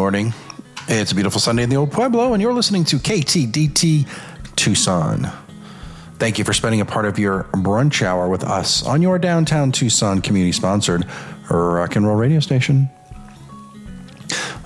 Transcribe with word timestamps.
Morning. 0.00 0.32
It's 0.88 1.12
a 1.12 1.14
beautiful 1.14 1.42
Sunday 1.42 1.62
in 1.62 1.68
the 1.68 1.76
Old 1.76 1.92
Pueblo, 1.92 2.32
and 2.32 2.40
you're 2.40 2.54
listening 2.54 2.84
to 2.86 2.96
KTDT 2.96 4.08
Tucson. 4.56 5.30
Thank 6.18 6.38
you 6.38 6.44
for 6.46 6.54
spending 6.54 6.80
a 6.80 6.86
part 6.86 7.04
of 7.04 7.18
your 7.18 7.44
brunch 7.52 8.00
hour 8.00 8.26
with 8.26 8.42
us 8.42 8.82
on 8.82 9.02
your 9.02 9.18
downtown 9.18 9.72
Tucson 9.72 10.22
community 10.22 10.52
sponsored 10.52 11.04
rock 11.50 11.96
and 11.96 12.06
roll 12.06 12.16
radio 12.16 12.40
station. 12.40 12.88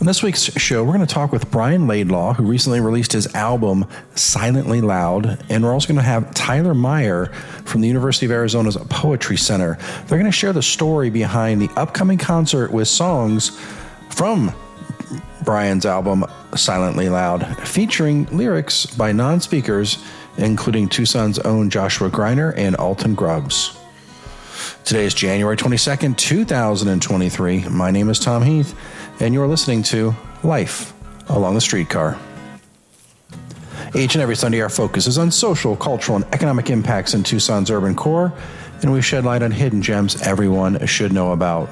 On 0.00 0.06
this 0.06 0.22
week's 0.22 0.52
show, 0.56 0.84
we're 0.84 0.94
going 0.94 1.04
to 1.04 1.12
talk 1.12 1.32
with 1.32 1.50
Brian 1.50 1.88
Laidlaw, 1.88 2.34
who 2.34 2.44
recently 2.44 2.78
released 2.78 3.12
his 3.12 3.34
album 3.34 3.86
Silently 4.14 4.82
Loud, 4.82 5.44
and 5.50 5.64
we're 5.64 5.72
also 5.72 5.88
going 5.88 5.96
to 5.96 6.02
have 6.02 6.32
Tyler 6.32 6.74
Meier 6.74 7.26
from 7.64 7.80
the 7.80 7.88
University 7.88 8.24
of 8.26 8.30
Arizona's 8.30 8.76
Poetry 8.88 9.36
Center. 9.36 9.78
They're 10.06 10.16
going 10.16 10.30
to 10.30 10.32
share 10.32 10.52
the 10.52 10.62
story 10.62 11.10
behind 11.10 11.60
the 11.60 11.70
upcoming 11.74 12.18
concert 12.18 12.70
with 12.70 12.86
songs 12.86 13.58
from 14.10 14.54
Brian's 15.44 15.86
album 15.86 16.24
Silently 16.56 17.08
Loud, 17.08 17.44
featuring 17.66 18.26
lyrics 18.26 18.86
by 18.86 19.12
non 19.12 19.40
speakers, 19.40 20.02
including 20.38 20.88
Tucson's 20.88 21.38
own 21.40 21.70
Joshua 21.70 22.10
Greiner 22.10 22.56
and 22.56 22.76
Alton 22.76 23.14
Grubbs. 23.14 23.78
Today 24.84 25.04
is 25.04 25.14
January 25.14 25.56
22nd, 25.56 26.16
2023. 26.16 27.68
My 27.68 27.90
name 27.90 28.08
is 28.08 28.18
Tom 28.18 28.42
Heath 28.42 28.74
and 29.20 29.32
you're 29.32 29.46
listening 29.46 29.82
to 29.84 30.14
Life 30.42 30.92
Along 31.28 31.54
the 31.54 31.60
Streetcar. 31.60 32.18
Each 33.94 34.14
and 34.14 34.22
every 34.22 34.34
Sunday, 34.34 34.60
our 34.60 34.68
focus 34.68 35.06
is 35.06 35.18
on 35.18 35.30
social, 35.30 35.76
cultural, 35.76 36.16
and 36.16 36.24
economic 36.34 36.68
impacts 36.68 37.14
in 37.14 37.22
Tucson's 37.22 37.70
urban 37.70 37.94
core, 37.94 38.32
and 38.82 38.92
we 38.92 39.00
shed 39.00 39.24
light 39.24 39.42
on 39.42 39.52
hidden 39.52 39.82
gems 39.82 40.20
everyone 40.22 40.84
should 40.86 41.12
know 41.12 41.32
about. 41.32 41.70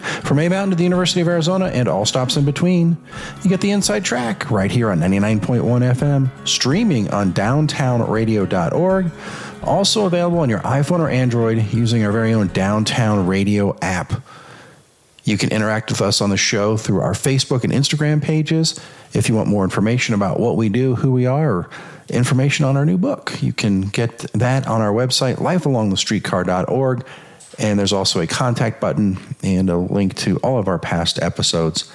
From 0.00 0.38
A 0.38 0.48
Mountain 0.48 0.70
to 0.70 0.76
the 0.76 0.84
University 0.84 1.20
of 1.20 1.28
Arizona 1.28 1.66
and 1.66 1.88
all 1.88 2.04
stops 2.04 2.36
in 2.36 2.44
between, 2.44 2.96
you 3.42 3.50
get 3.50 3.60
the 3.60 3.70
inside 3.70 4.04
track 4.04 4.50
right 4.50 4.70
here 4.70 4.90
on 4.90 4.98
99.1 5.00 5.60
FM, 5.62 6.48
streaming 6.48 7.10
on 7.10 7.32
downtownradio.org, 7.32 9.10
also 9.62 10.06
available 10.06 10.38
on 10.38 10.48
your 10.48 10.60
iPhone 10.60 11.00
or 11.00 11.08
Android 11.08 11.72
using 11.72 12.04
our 12.04 12.12
very 12.12 12.32
own 12.32 12.48
Downtown 12.48 13.26
Radio 13.26 13.76
app. 13.82 14.22
You 15.24 15.36
can 15.36 15.50
interact 15.50 15.90
with 15.90 16.00
us 16.00 16.20
on 16.20 16.30
the 16.30 16.36
show 16.36 16.76
through 16.76 17.00
our 17.00 17.12
Facebook 17.12 17.62
and 17.62 17.72
Instagram 17.72 18.22
pages. 18.22 18.80
If 19.12 19.28
you 19.28 19.34
want 19.34 19.48
more 19.48 19.64
information 19.64 20.14
about 20.14 20.40
what 20.40 20.56
we 20.56 20.68
do, 20.68 20.94
who 20.94 21.12
we 21.12 21.26
are, 21.26 21.52
or 21.52 21.70
information 22.08 22.64
on 22.64 22.76
our 22.76 22.84
new 22.84 22.98
book, 22.98 23.38
you 23.40 23.52
can 23.52 23.82
get 23.82 24.18
that 24.32 24.66
on 24.66 24.80
our 24.80 24.92
website, 24.92 25.36
lifealongthestreetcar.org. 25.36 27.06
And 27.60 27.78
there's 27.78 27.92
also 27.92 28.20
a 28.20 28.26
contact 28.26 28.80
button 28.80 29.18
and 29.42 29.68
a 29.68 29.76
link 29.76 30.16
to 30.16 30.38
all 30.38 30.58
of 30.58 30.66
our 30.66 30.78
past 30.78 31.22
episodes. 31.22 31.92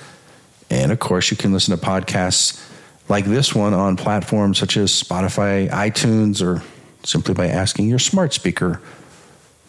And 0.70 0.92
of 0.92 1.00
course, 1.00 1.32
you 1.32 1.38
can 1.38 1.52
listen 1.52 1.78
to 1.78 1.84
podcasts 1.84 2.64
like 3.10 3.26
this 3.26 3.54
one 3.54 3.74
on 3.74 3.98
platforms 3.98 4.58
such 4.60 4.78
as 4.78 4.92
Spotify, 4.92 5.70
iTunes, 5.70 6.42
or 6.46 6.64
simply 7.04 7.34
by 7.34 7.48
asking 7.48 7.90
your 7.90 8.00
smart 8.00 8.34
speaker 8.34 8.80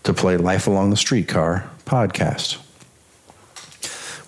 to 0.05 0.15
play 0.15 0.37
Life 0.37 0.67
Along 0.67 0.91
the 0.91 0.97
Streetcar 0.97 1.69
podcast. 1.85 2.59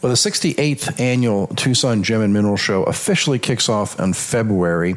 Well, 0.01 0.11
the 0.11 0.17
68th 0.17 1.01
annual 1.01 1.49
Tucson 1.49 2.03
Gem 2.03 2.21
and 2.21 2.33
Mineral 2.33 2.57
Show 2.57 2.85
officially 2.85 3.39
kicks 3.39 3.69
off 3.69 3.99
in 3.99 4.13
February. 4.13 4.97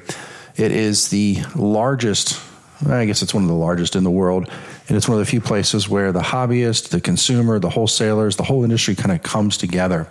It 0.55 0.71
is 0.71 1.09
the 1.09 1.41
largest, 1.55 2.39
I 2.87 3.05
guess 3.05 3.21
it's 3.21 3.33
one 3.33 3.43
of 3.43 3.49
the 3.49 3.55
largest 3.55 3.95
in 3.95 4.03
the 4.03 4.11
world, 4.11 4.49
and 4.87 4.97
it's 4.97 5.07
one 5.07 5.19
of 5.19 5.25
the 5.25 5.29
few 5.29 5.41
places 5.41 5.87
where 5.87 6.11
the 6.11 6.21
hobbyist, 6.21 6.89
the 6.89 7.01
consumer, 7.01 7.59
the 7.59 7.69
wholesalers, 7.69 8.35
the 8.35 8.43
whole 8.43 8.63
industry 8.63 8.95
kind 8.95 9.11
of 9.11 9.21
comes 9.23 9.57
together. 9.57 10.07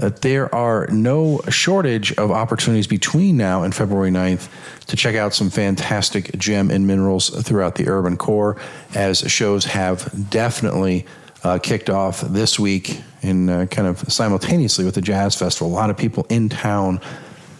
Uh, 0.00 0.10
there 0.22 0.52
are 0.54 0.86
no 0.86 1.40
shortage 1.50 2.12
of 2.14 2.30
opportunities 2.30 2.86
between 2.86 3.36
now 3.36 3.62
and 3.62 3.74
February 3.74 4.10
9th 4.10 4.48
to 4.86 4.96
check 4.96 5.14
out 5.14 5.34
some 5.34 5.50
fantastic 5.50 6.36
gem 6.38 6.70
and 6.70 6.86
minerals 6.86 7.28
throughout 7.44 7.74
the 7.74 7.88
urban 7.88 8.16
core, 8.16 8.56
as 8.94 9.20
shows 9.30 9.66
have 9.66 10.30
definitely 10.30 11.04
uh, 11.44 11.58
kicked 11.58 11.90
off 11.90 12.22
this 12.22 12.58
week 12.58 13.02
in 13.20 13.50
uh, 13.50 13.66
kind 13.66 13.86
of 13.86 13.98
simultaneously 14.10 14.84
with 14.84 14.94
the 14.94 15.02
Jazz 15.02 15.34
Festival. 15.34 15.70
A 15.70 15.74
lot 15.74 15.90
of 15.90 15.96
people 15.96 16.26
in 16.30 16.48
town 16.48 16.98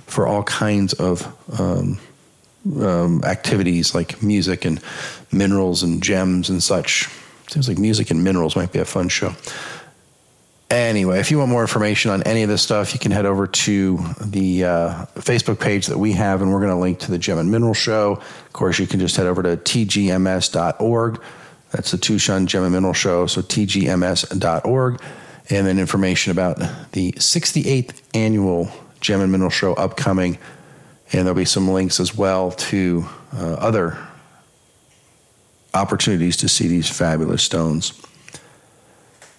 for 0.07 0.27
all 0.27 0.43
kinds 0.45 0.95
of 0.95 1.27
um, 1.61 1.99
um, 2.81 3.23
activities 3.25 3.95
like 3.95 4.23
music 4.23 4.65
and 4.65 4.81
minerals 5.31 5.83
and 5.83 6.03
gems 6.03 6.51
and 6.51 6.63
such. 6.63 7.09
Seems 7.49 7.69
like 7.69 7.79
music 7.79 8.11
and 8.11 8.25
minerals 8.25 8.57
might 8.57 8.73
be 8.73 8.79
a 8.79 8.85
fun 8.85 9.09
show. 9.09 9.35
Anyway, 10.71 11.19
if 11.21 11.31
you 11.31 11.39
want 11.39 11.51
more 11.51 11.61
information 11.61 12.11
on 12.11 12.23
any 12.23 12.43
of 12.43 12.49
this 12.49 12.63
stuff, 12.63 12.95
you 12.95 12.99
can 12.99 13.13
head 13.13 13.27
over 13.27 13.47
to 13.47 13.99
the 14.25 14.65
uh, 14.65 15.05
Facebook 15.17 15.61
page 15.61 15.87
that 15.89 15.99
we 15.99 16.13
have, 16.13 16.41
and 16.41 16.51
we're 16.51 16.61
going 16.61 16.71
to 16.71 16.77
link 16.77 16.99
to 17.01 17.11
the 17.11 17.19
Gem 17.19 17.37
and 17.37 17.51
Mineral 17.51 17.75
Show. 17.75 18.13
Of 18.13 18.53
course, 18.55 18.79
you 18.79 18.87
can 18.87 18.99
just 18.99 19.17
head 19.17 19.27
over 19.27 19.43
to 19.43 19.59
tgms.org 19.59 21.21
that's 21.73 21.91
the 21.91 21.99
Tucson 21.99 22.47
Gem 22.47 22.63
and 22.63 22.73
Mineral 22.73 22.93
Show, 22.93 23.27
so 23.27 23.41
tgms.org. 23.41 25.03
And 25.51 25.67
then 25.67 25.79
information 25.79 26.31
about 26.31 26.59
the 26.93 27.13
68th 27.13 28.01
annual 28.15 28.71
Gem 29.01 29.21
and 29.21 29.33
Mineral 29.33 29.51
Show 29.51 29.75
upcoming. 29.75 30.39
And 31.13 31.27
there'll 31.27 31.35
be 31.35 31.45
some 31.45 31.69
links 31.69 32.01
as 32.01 32.15
well 32.15 32.53
to 32.53 33.05
uh, 33.37 33.55
other 33.55 33.99
opportunities 35.75 36.37
to 36.39 36.49
see 36.49 36.69
these 36.69 36.89
fabulous 36.89 37.43
stones. 37.43 38.01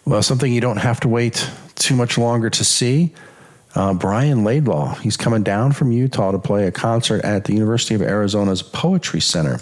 Well, 0.06 0.22
something 0.22 0.52
you 0.52 0.62
don't 0.62 0.78
have 0.78 1.00
to 1.02 1.08
wait 1.08 1.50
too 1.76 1.96
much 1.96 2.18
longer 2.18 2.50
to 2.50 2.64
see. 2.64 3.14
Uh, 3.76 3.94
Brian 3.94 4.44
Laidlaw, 4.44 4.96
he's 4.96 5.18
coming 5.18 5.42
down 5.42 5.72
from 5.72 5.92
Utah 5.92 6.32
to 6.32 6.38
play 6.38 6.68
a 6.68 6.72
concert 6.72 7.24
at 7.24 7.46
the 7.46 7.54
University 7.54 7.96
of 7.96 8.02
Arizona's 8.02 8.62
Poetry 8.62 9.22
Center. 9.22 9.60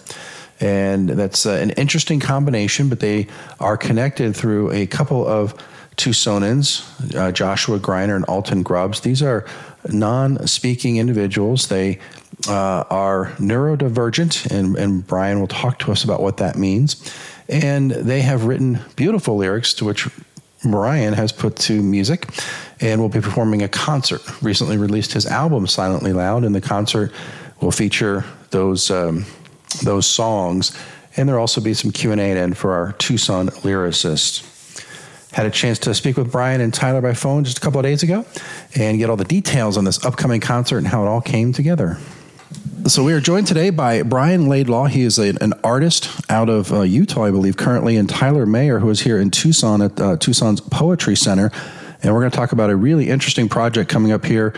And 0.60 1.10
that's 1.10 1.46
uh, 1.46 1.54
an 1.54 1.72
interesting 1.72 2.20
combination, 2.20 2.90
but 2.90 3.00
they 3.00 3.28
are 3.60 3.78
connected 3.78 4.36
through 4.36 4.72
a 4.72 4.86
couple 4.86 5.26
of 5.26 5.56
Tucsonans, 6.02 7.16
uh, 7.16 7.32
Joshua 7.32 7.78
Greiner 7.78 8.16
and 8.16 8.26
Alton 8.26 8.64
Grubbs. 8.64 9.02
These 9.02 9.22
are 9.22 9.46
non 9.88 10.48
speaking 10.48 10.98
individuals. 10.98 11.68
They 11.68 12.00
uh, 12.48 12.84
are 12.90 13.28
neurodivergent, 13.38 14.50
and, 14.50 14.76
and 14.78 15.06
Brian 15.06 15.40
will 15.40 15.48
talk 15.48 15.78
to 15.80 15.92
us 15.92 16.04
about 16.04 16.20
what 16.20 16.38
that 16.38 16.56
means. 16.56 17.14
And 17.48 17.92
they 17.92 18.22
have 18.22 18.46
written 18.46 18.80
beautiful 18.96 19.36
lyrics 19.36 19.76
to 19.76 19.86
which 19.86 20.08
Brian 20.64 21.14
has 21.14 21.32
put 21.32 21.56
to 21.58 21.84
music 21.84 22.28
and 22.80 23.00
will 23.00 23.10
be 23.10 23.22
performing 23.22 23.62
a 23.62 23.68
concert. 23.68 24.22
Recently 24.42 24.78
released 24.78 25.14
his 25.14 25.28
album 25.28 25.68
Silently 25.68 26.14
Loud, 26.14 26.44
and 26.44 26.56
the 26.56 26.62
concert 26.62 27.12
will 27.62 27.72
feature 27.72 28.26
those 28.50 28.90
um, 28.90 29.26
those 29.84 30.08
songs. 30.08 30.76
And 31.16 31.30
there'll 31.30 31.42
also 31.42 31.62
be 31.62 31.76
some 31.76 31.92
Q&A 31.92 32.16
end 32.16 32.58
for 32.58 32.74
our 32.74 32.94
Tucson 32.94 33.50
lyricists. 33.50 34.51
Had 35.34 35.46
a 35.46 35.50
chance 35.50 35.80
to 35.80 35.94
speak 35.94 36.18
with 36.18 36.30
Brian 36.32 36.60
and 36.60 36.74
Tyler 36.74 37.02
by 37.02 37.14
phone 37.14 37.46
just 37.46 37.58
a 37.58 37.62
couple 37.62 37.80
of 37.80 37.84
days 37.84 38.04
ago 38.04 38.26
and 38.76 38.98
get 38.98 39.10
all 39.10 39.16
the 39.16 39.24
details 39.24 39.78
on 39.78 39.86
this 39.86 40.04
upcoming 40.04 40.42
concert 40.42 40.80
and 40.80 40.88
how 40.88 41.06
it 41.06 41.08
all 41.08 41.22
came 41.22 41.54
together. 41.54 41.98
So 42.88 43.04
we 43.04 43.14
are 43.14 43.22
joined 43.22 43.48
today 43.48 43.70
by 43.70 44.02
Brian 44.04 44.50
Laidlaw. 44.50 44.88
He 44.88 45.04
is 45.04 45.20
a, 45.20 45.34
an 45.40 45.54
artist 45.64 46.10
out 46.30 46.50
of 46.50 46.74
uh, 46.74 46.82
Utah, 46.82 47.24
I 47.24 47.32
believe, 47.32 47.56
currently, 47.56 47.96
and 47.96 48.10
Tyler 48.10 48.46
Meier, 48.46 48.80
who 48.80 48.90
is 48.90 49.02
here 49.02 49.20
in 49.20 49.32
Tucson 49.32 49.82
at 49.82 50.02
uh, 50.02 50.18
Tucson's 50.18 50.60
Poetry 50.60 51.16
Center. 51.16 51.50
And 52.04 52.14
we're 52.14 52.20
going 52.20 52.32
to 52.32 52.38
talk 52.38 52.52
about 52.52 52.70
a 52.70 52.76
really 52.76 53.08
interesting 53.08 53.48
project 53.48 53.90
coming 53.90 54.12
up 54.12 54.26
here 54.26 54.54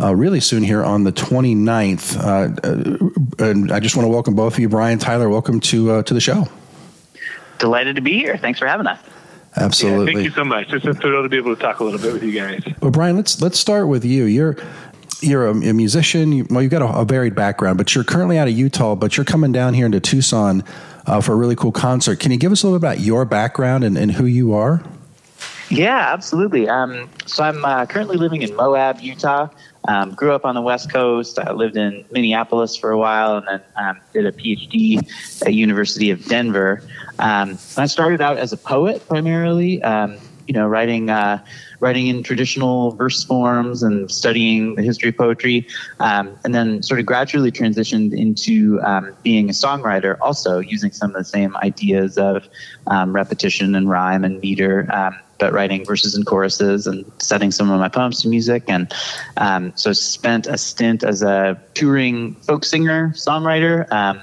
uh, 0.00 0.14
really 0.14 0.40
soon 0.40 0.62
here 0.62 0.84
on 0.84 1.02
the 1.02 1.12
29th. 1.12 2.16
Uh, 2.16 3.42
uh, 3.42 3.48
and 3.48 3.72
I 3.72 3.80
just 3.80 3.96
want 3.96 4.06
to 4.06 4.10
welcome 4.10 4.34
both 4.34 4.54
of 4.54 4.60
you, 4.60 4.68
Brian, 4.68 4.98
Tyler. 4.98 5.28
Welcome 5.28 5.58
to 5.60 5.90
uh, 5.90 6.02
to 6.04 6.14
the 6.14 6.20
show. 6.20 6.46
Delighted 7.58 7.96
to 7.96 8.02
be 8.02 8.12
here. 8.12 8.36
Thanks 8.36 8.58
for 8.58 8.66
having 8.66 8.86
us. 8.86 8.98
Absolutely. 9.56 10.12
Yeah, 10.12 10.14
thank 10.14 10.24
you 10.24 10.30
so 10.30 10.44
much. 10.44 10.72
It's 10.72 10.84
a 10.86 10.94
thrill 10.94 11.22
to 11.22 11.28
be 11.28 11.36
able 11.36 11.54
to 11.54 11.60
talk 11.60 11.80
a 11.80 11.84
little 11.84 12.00
bit 12.00 12.12
with 12.12 12.22
you 12.22 12.32
guys. 12.32 12.62
Well, 12.80 12.90
Brian, 12.90 13.16
let's 13.16 13.40
let's 13.42 13.58
start 13.58 13.88
with 13.88 14.04
you. 14.04 14.24
You're 14.24 14.56
you're 15.20 15.46
a, 15.46 15.50
a 15.50 15.72
musician. 15.72 16.32
You, 16.32 16.46
well, 16.50 16.62
you've 16.62 16.70
got 16.70 16.82
a, 16.82 17.00
a, 17.00 17.04
varied 17.04 17.34
background, 17.34 17.78
but 17.78 17.94
you're 17.94 18.04
currently 18.04 18.38
out 18.38 18.48
of 18.48 18.54
Utah. 18.54 18.94
But 18.94 19.16
you're 19.16 19.24
coming 19.24 19.52
down 19.52 19.74
here 19.74 19.86
into 19.86 20.00
Tucson 20.00 20.64
uh, 21.06 21.20
for 21.20 21.32
a 21.32 21.36
really 21.36 21.56
cool 21.56 21.72
concert. 21.72 22.18
Can 22.18 22.32
you 22.32 22.38
give 22.38 22.52
us 22.52 22.62
a 22.62 22.66
little 22.66 22.78
bit 22.78 22.86
about 22.86 23.00
your 23.00 23.24
background 23.24 23.84
and, 23.84 23.96
and 23.98 24.12
who 24.12 24.24
you 24.24 24.54
are? 24.54 24.82
Yeah, 25.68 26.12
absolutely. 26.12 26.68
Um, 26.68 27.08
so 27.26 27.44
I'm 27.44 27.64
uh, 27.64 27.86
currently 27.86 28.16
living 28.16 28.42
in 28.42 28.54
Moab, 28.56 29.00
Utah. 29.00 29.48
Um, 29.88 30.14
grew 30.14 30.32
up 30.32 30.44
on 30.44 30.54
the 30.54 30.62
West 30.62 30.92
Coast. 30.92 31.38
I 31.38 31.52
lived 31.52 31.76
in 31.76 32.04
Minneapolis 32.10 32.76
for 32.76 32.90
a 32.90 32.98
while, 32.98 33.38
and 33.38 33.46
then 33.46 33.62
um, 33.76 34.00
did 34.12 34.26
a 34.26 34.32
PhD 34.32 34.98
at 35.44 35.54
University 35.54 36.10
of 36.10 36.24
Denver. 36.26 36.82
Um, 37.18 37.58
I 37.76 37.86
started 37.86 38.20
out 38.20 38.38
as 38.38 38.52
a 38.52 38.56
poet 38.56 39.06
primarily. 39.08 39.82
Um, 39.82 40.18
you 40.48 40.54
know, 40.54 40.66
writing 40.66 41.08
uh, 41.08 41.38
writing 41.78 42.08
in 42.08 42.22
traditional 42.22 42.90
verse 42.92 43.22
forms 43.24 43.82
and 43.82 44.10
studying 44.10 44.74
the 44.74 44.82
history 44.82 45.10
of 45.10 45.16
poetry, 45.16 45.66
um, 46.00 46.36
and 46.44 46.54
then 46.54 46.82
sort 46.82 46.98
of 46.98 47.06
gradually 47.06 47.50
transitioned 47.50 48.12
into 48.12 48.80
um, 48.82 49.14
being 49.22 49.48
a 49.48 49.52
songwriter, 49.52 50.16
also 50.20 50.58
using 50.58 50.90
some 50.90 51.10
of 51.10 51.16
the 51.16 51.24
same 51.24 51.56
ideas 51.58 52.18
of 52.18 52.48
repetition 53.06 53.74
and 53.74 53.88
rhyme 53.88 54.24
and 54.24 54.40
meter 54.40 54.86
but 55.42 55.52
writing 55.52 55.84
verses 55.84 56.14
and 56.14 56.24
choruses 56.24 56.86
and 56.86 57.04
setting 57.18 57.50
some 57.50 57.68
of 57.68 57.80
my 57.80 57.88
poems 57.88 58.22
to 58.22 58.28
music. 58.28 58.62
And 58.68 58.94
um, 59.36 59.72
so 59.74 59.92
spent 59.92 60.46
a 60.46 60.56
stint 60.56 61.02
as 61.02 61.20
a 61.20 61.60
touring 61.74 62.36
folk 62.36 62.64
singer, 62.64 63.08
songwriter. 63.16 63.90
Um, 63.90 64.20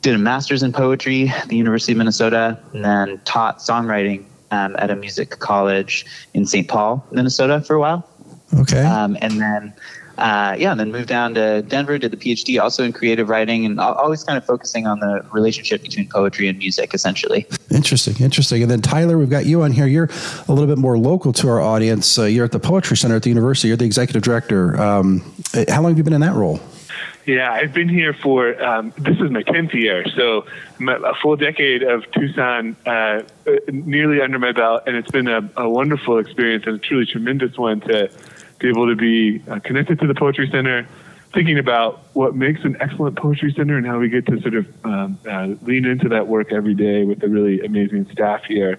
did 0.00 0.14
a 0.14 0.18
master's 0.18 0.62
in 0.62 0.72
poetry 0.72 1.28
at 1.28 1.48
the 1.48 1.56
University 1.56 1.90
of 1.90 1.98
Minnesota, 1.98 2.56
and 2.72 2.84
then 2.84 3.20
taught 3.24 3.58
songwriting 3.58 4.26
um, 4.52 4.76
at 4.78 4.92
a 4.92 4.94
music 4.94 5.30
college 5.40 6.06
in 6.34 6.46
St. 6.46 6.68
Paul, 6.68 7.04
Minnesota, 7.10 7.60
for 7.60 7.74
a 7.74 7.80
while. 7.80 8.08
Okay. 8.60 8.84
Um, 8.84 9.18
and 9.20 9.40
then, 9.40 9.74
uh, 10.18 10.56
yeah, 10.58 10.72
and 10.72 10.80
then 10.80 10.90
moved 10.90 11.08
down 11.08 11.34
to 11.34 11.62
Denver, 11.62 11.96
did 11.98 12.10
the 12.10 12.16
PhD 12.16 12.60
also 12.60 12.84
in 12.84 12.92
creative 12.92 13.28
writing, 13.28 13.64
and 13.64 13.78
always 13.78 14.24
kind 14.24 14.36
of 14.36 14.44
focusing 14.44 14.86
on 14.86 14.98
the 15.00 15.24
relationship 15.32 15.82
between 15.82 16.08
poetry 16.08 16.48
and 16.48 16.58
music, 16.58 16.92
essentially. 16.92 17.46
Interesting, 17.70 18.16
interesting. 18.22 18.62
And 18.62 18.70
then 18.70 18.82
Tyler, 18.82 19.16
we've 19.16 19.30
got 19.30 19.46
you 19.46 19.62
on 19.62 19.72
here. 19.72 19.86
You're 19.86 20.10
a 20.48 20.52
little 20.52 20.66
bit 20.66 20.78
more 20.78 20.98
local 20.98 21.32
to 21.34 21.48
our 21.48 21.60
audience. 21.60 22.18
Uh, 22.18 22.24
you're 22.24 22.44
at 22.44 22.52
the 22.52 22.58
Poetry 22.58 22.96
Center 22.96 23.16
at 23.16 23.22
the 23.22 23.28
university. 23.28 23.68
You're 23.68 23.76
the 23.76 23.84
executive 23.84 24.22
director. 24.22 24.80
Um, 24.80 25.20
how 25.68 25.82
long 25.82 25.92
have 25.92 25.98
you 25.98 26.04
been 26.04 26.12
in 26.12 26.20
that 26.22 26.34
role? 26.34 26.60
Yeah, 27.28 27.52
I've 27.52 27.74
been 27.74 27.90
here 27.90 28.14
for 28.14 28.60
um, 28.64 28.90
this 28.96 29.20
is 29.20 29.30
my 29.30 29.42
tenth 29.42 29.74
year, 29.74 30.08
so 30.16 30.46
my, 30.78 30.94
a 30.96 31.14
full 31.16 31.36
decade 31.36 31.82
of 31.82 32.10
Tucson 32.12 32.74
uh, 32.86 33.20
nearly 33.70 34.22
under 34.22 34.38
my 34.38 34.52
belt, 34.52 34.84
and 34.86 34.96
it's 34.96 35.10
been 35.10 35.28
a, 35.28 35.46
a, 35.58 35.68
wonderful 35.68 36.16
experience 36.16 36.64
and 36.66 36.76
a 36.76 36.78
truly 36.78 37.04
tremendous 37.04 37.58
one 37.58 37.80
to 37.82 38.10
be 38.58 38.68
able 38.68 38.88
to 38.88 38.96
be 38.96 39.42
uh, 39.48 39.60
connected 39.60 40.00
to 40.00 40.06
the 40.06 40.14
Poetry 40.14 40.48
Center, 40.50 40.86
thinking 41.32 41.58
about 41.58 42.00
what 42.14 42.34
makes 42.34 42.64
an 42.64 42.76
excellent 42.80 43.16
Poetry 43.16 43.52
Center 43.52 43.76
and 43.76 43.86
how 43.86 43.98
we 43.98 44.08
get 44.08 44.26
to 44.26 44.40
sort 44.40 44.54
of 44.54 44.66
um, 44.84 45.18
uh, 45.28 45.48
lean 45.62 45.84
into 45.84 46.08
that 46.08 46.26
work 46.26 46.52
every 46.52 46.74
day 46.74 47.04
with 47.04 47.20
the 47.20 47.28
really 47.28 47.60
amazing 47.60 48.10
staff 48.10 48.44
here. 48.44 48.78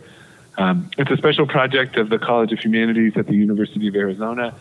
Um, 0.58 0.90
it's 0.98 1.12
a 1.12 1.18
special 1.18 1.48
project 1.48 1.96
of 1.96 2.10
the 2.10 2.20
College 2.20 2.52
of 2.52 2.60
Humanities 2.60 3.14
at 3.16 3.28
the 3.28 3.36
University 3.36 3.88
of 3.88 3.96
Arizona, 3.96 4.54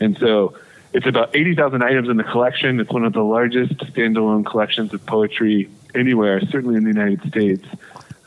and 0.00 0.18
so 0.18 0.56
it's 0.92 1.06
about 1.06 1.34
80,000 1.34 1.82
items 1.82 2.08
in 2.08 2.16
the 2.16 2.24
collection. 2.24 2.80
It's 2.80 2.90
one 2.90 3.04
of 3.04 3.12
the 3.12 3.22
largest 3.22 3.76
standalone 3.78 4.46
collections 4.46 4.94
of 4.94 5.04
poetry 5.06 5.68
anywhere, 5.94 6.40
certainly 6.40 6.76
in 6.76 6.84
the 6.84 6.90
United 6.90 7.28
States. 7.28 7.66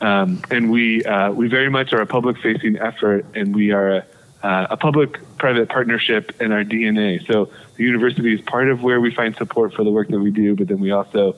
Um, 0.00 0.42
and 0.50 0.70
we 0.70 1.02
uh, 1.04 1.32
we 1.32 1.48
very 1.48 1.70
much 1.70 1.92
are 1.92 2.00
a 2.00 2.06
public-facing 2.06 2.78
effort, 2.78 3.26
and 3.34 3.54
we 3.54 3.72
are 3.72 3.96
a, 3.96 4.06
uh, 4.42 4.68
a 4.70 4.76
public-private 4.76 5.68
partnership 5.68 6.40
in 6.40 6.52
our 6.52 6.64
DNA. 6.64 7.26
So 7.26 7.50
the 7.76 7.84
university 7.84 8.34
is 8.34 8.40
part 8.40 8.68
of 8.68 8.82
where 8.82 9.00
we 9.00 9.14
find 9.14 9.34
support 9.36 9.74
for 9.74 9.84
the 9.84 9.90
work 9.90 10.08
that 10.08 10.20
we 10.20 10.30
do, 10.30 10.54
but 10.54 10.68
then 10.68 10.80
we 10.80 10.90
also 10.90 11.36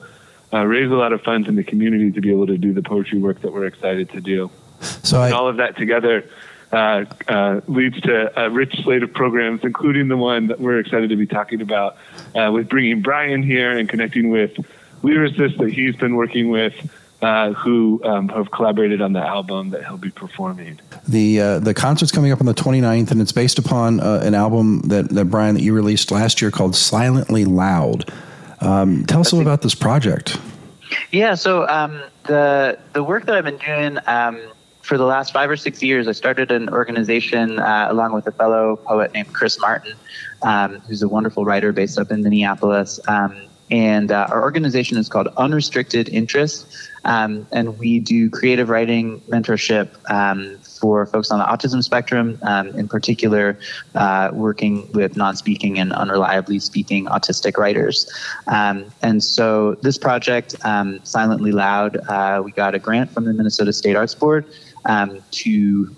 uh, 0.53 0.65
raise 0.65 0.91
a 0.91 0.95
lot 0.95 1.13
of 1.13 1.21
funds 1.21 1.47
in 1.47 1.55
the 1.55 1.63
community 1.63 2.11
to 2.11 2.21
be 2.21 2.31
able 2.31 2.47
to 2.47 2.57
do 2.57 2.73
the 2.73 2.83
poetry 2.83 3.19
work 3.19 3.41
that 3.41 3.53
we're 3.53 3.65
excited 3.65 4.09
to 4.09 4.21
do. 4.21 4.51
So 4.81 5.21
I, 5.21 5.31
all 5.31 5.47
of 5.47 5.57
that 5.57 5.77
together 5.77 6.29
uh, 6.71 7.05
uh, 7.27 7.61
leads 7.67 7.99
to 8.01 8.39
a 8.39 8.49
rich 8.49 8.81
slate 8.83 9.03
of 9.03 9.13
programs, 9.13 9.61
including 9.63 10.07
the 10.07 10.17
one 10.17 10.47
that 10.47 10.59
we're 10.59 10.79
excited 10.79 11.09
to 11.09 11.15
be 11.15 11.27
talking 11.27 11.61
about 11.61 11.97
uh, 12.35 12.49
with 12.51 12.69
bringing 12.69 13.01
Brian 13.01 13.43
here 13.43 13.77
and 13.77 13.89
connecting 13.89 14.29
with 14.29 14.53
lyricists 15.03 15.57
that 15.57 15.69
he's 15.69 15.95
been 15.95 16.15
working 16.15 16.49
with. 16.49 16.73
Uh, 17.21 17.53
who 17.53 18.01
um, 18.03 18.29
have 18.29 18.49
collaborated 18.49 18.99
on 18.99 19.13
the 19.13 19.19
album 19.19 19.69
that 19.69 19.85
he'll 19.85 19.95
be 19.95 20.09
performing. 20.09 20.79
The 21.07 21.39
uh, 21.39 21.59
the 21.59 21.75
concert's 21.75 22.11
coming 22.11 22.31
up 22.31 22.39
on 22.39 22.47
the 22.47 22.53
29th, 22.55 23.11
and 23.11 23.21
it's 23.21 23.31
based 23.31 23.59
upon 23.59 23.99
uh, 23.99 24.21
an 24.23 24.33
album 24.33 24.81
that, 24.85 25.09
that 25.09 25.25
Brian 25.25 25.53
that 25.53 25.61
you 25.61 25.71
released 25.71 26.09
last 26.09 26.41
year 26.41 26.49
called 26.49 26.75
Silently 26.75 27.45
Loud. 27.45 28.11
Um, 28.59 29.05
tell 29.05 29.19
us 29.19 29.31
a 29.31 29.35
little 29.35 29.47
about 29.47 29.61
this 29.61 29.75
project. 29.75 30.39
Yeah, 31.11 31.35
so 31.35 31.67
um, 31.67 32.01
the 32.23 32.79
the 32.93 33.03
work 33.03 33.27
that 33.27 33.35
I've 33.35 33.45
been 33.45 33.57
doing 33.57 33.99
um, 34.07 34.41
for 34.81 34.97
the 34.97 35.05
last 35.05 35.31
five 35.31 35.49
or 35.49 35.57
six 35.57 35.83
years, 35.83 36.07
I 36.07 36.13
started 36.13 36.51
an 36.51 36.69
organization 36.69 37.59
uh, 37.59 37.87
along 37.89 38.13
with 38.13 38.27
a 38.27 38.31
fellow 38.31 38.77
poet 38.77 39.13
named 39.13 39.31
Chris 39.31 39.59
Martin, 39.59 39.93
um, 40.41 40.79
who's 40.81 41.01
a 41.01 41.07
wonderful 41.07 41.45
writer 41.45 41.71
based 41.71 41.99
up 41.99 42.11
in 42.11 42.23
Minneapolis. 42.23 42.99
Um, 43.07 43.47
and 43.69 44.11
uh, 44.11 44.27
our 44.29 44.41
organization 44.41 44.97
is 44.97 45.07
called 45.07 45.27
Unrestricted 45.37 46.09
Interest. 46.09 46.67
Um, 47.03 47.47
and 47.51 47.77
we 47.79 47.99
do 47.99 48.29
creative 48.29 48.69
writing 48.69 49.21
mentorship 49.21 49.89
um, 50.09 50.57
for 50.59 51.05
folks 51.05 51.31
on 51.31 51.39
the 51.39 51.45
autism 51.45 51.83
spectrum, 51.83 52.37
um, 52.41 52.69
in 52.69 52.87
particular, 52.87 53.57
uh, 53.95 54.29
working 54.33 54.91
with 54.93 55.15
non 55.15 55.35
speaking 55.35 55.79
and 55.79 55.91
unreliably 55.91 56.61
speaking 56.61 57.05
autistic 57.05 57.57
writers. 57.57 58.11
Um, 58.47 58.85
and 59.01 59.23
so, 59.23 59.75
this 59.75 59.97
project, 59.97 60.55
um, 60.63 60.99
Silently 61.03 61.51
Loud, 61.51 61.97
uh, 61.97 62.41
we 62.43 62.51
got 62.51 62.75
a 62.75 62.79
grant 62.79 63.11
from 63.11 63.25
the 63.25 63.33
Minnesota 63.33 63.73
State 63.73 63.95
Arts 63.95 64.15
Board 64.15 64.45
um, 64.85 65.21
to 65.31 65.95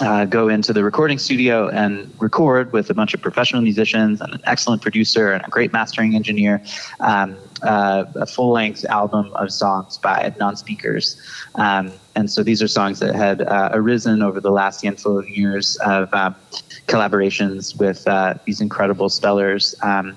uh, 0.00 0.24
go 0.24 0.48
into 0.48 0.72
the 0.72 0.84
recording 0.84 1.18
studio 1.18 1.68
and 1.68 2.12
record 2.18 2.72
with 2.72 2.90
a 2.90 2.94
bunch 2.94 3.14
of 3.14 3.20
professional 3.20 3.62
musicians 3.62 4.20
and 4.20 4.34
an 4.34 4.40
excellent 4.44 4.82
producer 4.82 5.32
and 5.32 5.44
a 5.44 5.48
great 5.48 5.72
mastering 5.72 6.14
engineer 6.14 6.62
um, 7.00 7.36
uh, 7.62 8.04
a 8.16 8.26
full 8.26 8.52
length 8.52 8.84
album 8.86 9.32
of 9.34 9.52
songs 9.52 9.98
by 9.98 10.34
non 10.38 10.56
speakers. 10.56 11.20
Um, 11.54 11.92
and 12.14 12.30
so 12.30 12.42
these 12.42 12.62
are 12.62 12.68
songs 12.68 12.98
that 13.00 13.14
had 13.14 13.42
uh, 13.42 13.70
arisen 13.72 14.22
over 14.22 14.40
the 14.40 14.50
last 14.50 14.82
handful 14.82 15.18
of 15.18 15.28
years 15.28 15.76
of 15.76 16.12
uh, 16.12 16.32
collaborations 16.86 17.78
with 17.78 18.06
uh, 18.06 18.34
these 18.44 18.60
incredible 18.60 19.08
spellers. 19.08 19.74
Um, 19.82 20.16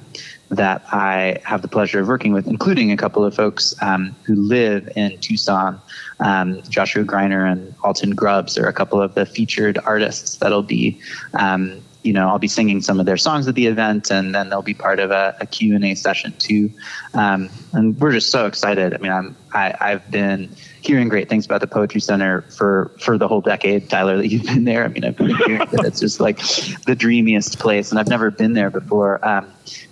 that 0.50 0.84
I 0.92 1.40
have 1.44 1.62
the 1.62 1.68
pleasure 1.68 2.00
of 2.00 2.08
working 2.08 2.34
with, 2.34 2.48
including 2.48 2.92
a 2.92 2.98
couple 2.98 3.24
of 3.24 3.36
folks 3.36 3.76
um, 3.82 4.16
who 4.24 4.36
live 4.36 4.90
in 4.96 5.18
Tucson. 5.20 5.80
Um, 6.20 6.62
Joshua 6.70 7.04
Greiner 7.04 7.50
and 7.50 7.74
Alton 7.84 8.16
Grubbs 8.16 8.58
are 8.58 8.68
a 8.68 8.74
couple 8.74 9.02
of 9.02 9.14
the 9.14 9.26
featured 9.26 9.78
artists 9.78 10.38
that'll 10.38 10.64
be, 10.64 11.00
um, 11.34 11.82
you 12.02 12.14
know, 12.14 12.28
I'll 12.28 12.40
be 12.40 12.48
singing 12.48 12.82
some 12.82 13.00
of 13.00 13.06
their 13.06 13.18
songs 13.18 13.48
at 13.48 13.56
the 13.56 13.68
event, 13.68 14.10
and 14.10 14.34
then 14.34 14.50
they'll 14.50 14.62
be 14.62 14.74
part 14.74 15.00
of 15.00 15.12
a, 15.12 15.36
a 15.40 15.46
Q 15.46 15.76
and 15.76 15.86
A 15.86 15.96
session 15.96 16.34
too. 16.40 16.72
Um, 17.14 17.50
and 17.74 18.00
we're 18.00 18.14
just 18.14 18.32
so 18.32 18.48
excited. 18.48 18.94
I 18.94 18.98
mean, 18.98 19.12
I'm 19.12 19.36
I, 19.54 19.76
I've 19.80 20.10
been 20.10 20.50
hearing 20.82 21.10
great 21.10 21.28
things 21.30 21.46
about 21.46 21.62
the 21.62 21.68
Poetry 21.68 22.02
Center 22.02 22.42
for 22.42 22.92
for 23.00 23.18
the 23.18 23.28
whole 23.28 23.42
decade, 23.42 23.90
Tyler, 23.90 24.18
that 24.18 24.30
you've 24.30 24.46
been 24.46 24.64
there. 24.64 24.86
I 24.86 24.88
mean, 24.88 25.04
I've 25.04 25.18
been 25.18 25.36
hearing 25.36 25.60
that 25.60 25.86
it's 25.86 26.00
just 26.00 26.20
like 26.20 26.38
the 26.86 26.96
dreamiest 26.98 27.60
place, 27.60 27.92
and 27.92 28.00
I've 28.00 28.08
never 28.08 28.32
been 28.32 28.54
there 28.54 28.72
before. 28.72 29.20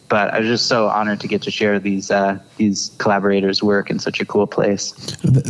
But 0.09 0.33
I 0.33 0.39
was 0.39 0.47
just 0.47 0.67
so 0.67 0.87
honored 0.87 1.19
to 1.21 1.27
get 1.27 1.41
to 1.43 1.51
share 1.51 1.79
these 1.79 2.09
uh, 2.11 2.39
these 2.55 2.91
collaborators' 2.97 3.61
work 3.61 3.89
in 3.89 3.99
such 3.99 4.21
a 4.21 4.25
cool 4.25 4.47
place. 4.47 4.93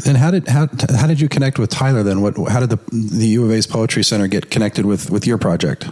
And 0.05 0.17
how 0.17 0.31
did 0.31 0.47
how 0.47 0.67
how 0.97 1.05
did 1.05 1.21
you 1.21 1.29
connect 1.29 1.59
with 1.59 1.69
Tyler? 1.69 2.01
Then 2.01 2.21
what 2.21 2.35
how 2.49 2.59
did 2.59 2.71
the 2.71 2.79
the 2.91 3.27
U 3.27 3.45
of 3.45 3.51
A's 3.51 3.67
Poetry 3.67 4.03
Center 4.03 4.27
get 4.27 4.49
connected 4.49 4.85
with 4.85 5.11
with 5.11 5.27
your 5.27 5.37
project? 5.37 5.87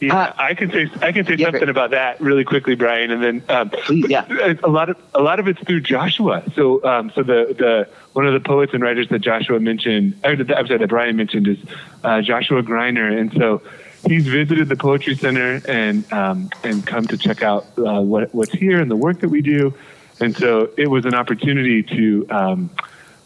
Yeah, 0.00 0.18
uh, 0.18 0.32
I 0.38 0.54
can 0.54 0.70
say 0.70 0.90
I 1.02 1.12
can 1.12 1.26
say 1.26 1.34
yeah, 1.34 1.50
something 1.50 1.68
about 1.68 1.90
that 1.90 2.20
really 2.22 2.44
quickly, 2.44 2.74
Brian, 2.74 3.10
and 3.10 3.22
then 3.22 3.42
um, 3.50 3.68
please, 3.68 4.08
yeah. 4.08 4.24
a 4.64 4.68
lot 4.68 4.88
of 4.88 4.96
a 5.14 5.20
lot 5.20 5.38
of 5.40 5.46
it's 5.46 5.60
through 5.60 5.82
Joshua. 5.82 6.42
So, 6.54 6.82
um, 6.84 7.12
so 7.14 7.22
the 7.22 7.54
the 7.58 7.88
one 8.14 8.26
of 8.26 8.32
the 8.32 8.40
poets 8.40 8.72
and 8.72 8.82
writers 8.82 9.10
that 9.10 9.18
Joshua 9.18 9.60
mentioned, 9.60 10.18
or 10.24 10.30
I'm 10.30 10.46
sorry, 10.46 10.78
that 10.78 10.88
Brian 10.88 11.16
mentioned 11.16 11.48
is 11.48 11.58
uh, 12.02 12.22
Joshua 12.22 12.62
Greiner, 12.62 13.18
and 13.18 13.30
so 13.34 13.60
he's 14.06 14.26
visited 14.26 14.68
the 14.68 14.76
Poetry 14.76 15.14
Center 15.14 15.60
and 15.68 16.10
um, 16.12 16.50
and 16.64 16.86
come 16.86 17.06
to 17.06 17.16
check 17.16 17.42
out 17.42 17.66
uh, 17.78 18.00
what, 18.00 18.34
what's 18.34 18.52
here 18.52 18.80
and 18.80 18.90
the 18.90 18.96
work 18.96 19.20
that 19.20 19.28
we 19.28 19.42
do. 19.42 19.74
And 20.20 20.36
so 20.36 20.70
it 20.76 20.88
was 20.88 21.06
an 21.06 21.14
opportunity 21.14 21.82
to 21.82 22.26
um, 22.30 22.70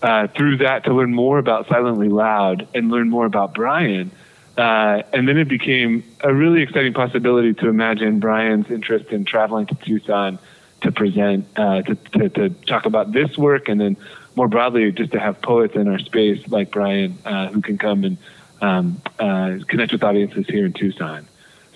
uh, 0.02 0.28
through 0.28 0.58
that 0.58 0.84
to 0.84 0.94
learn 0.94 1.14
more 1.14 1.38
about 1.38 1.66
Silently 1.68 2.08
Loud 2.08 2.68
and 2.74 2.90
learn 2.90 3.08
more 3.08 3.26
about 3.26 3.54
Brian. 3.54 4.10
Uh, 4.56 5.02
and 5.12 5.26
then 5.26 5.36
it 5.36 5.48
became 5.48 6.04
a 6.20 6.32
really 6.32 6.62
exciting 6.62 6.92
possibility 6.92 7.54
to 7.54 7.68
imagine 7.68 8.20
Brian's 8.20 8.70
interest 8.70 9.06
in 9.06 9.24
traveling 9.24 9.66
to 9.66 9.74
Tucson 9.74 10.38
to 10.82 10.92
present, 10.92 11.46
uh, 11.56 11.82
to, 11.82 11.94
to, 11.94 12.28
to, 12.28 12.50
talk 12.50 12.86
about 12.86 13.12
this 13.12 13.36
work, 13.36 13.68
and 13.68 13.80
then 13.80 13.96
more 14.36 14.46
broadly, 14.46 14.92
just 14.92 15.12
to 15.12 15.18
have 15.18 15.40
poets 15.40 15.74
in 15.74 15.88
our 15.88 15.98
space 15.98 16.46
like 16.48 16.70
Brian 16.70 17.18
uh, 17.24 17.48
who 17.48 17.62
can 17.62 17.78
come 17.78 18.04
and 18.04 18.18
um, 18.60 19.00
uh, 19.18 19.58
connect 19.68 19.92
with 19.92 20.02
audiences 20.02 20.46
here 20.46 20.66
in 20.66 20.72
Tucson. 20.72 21.26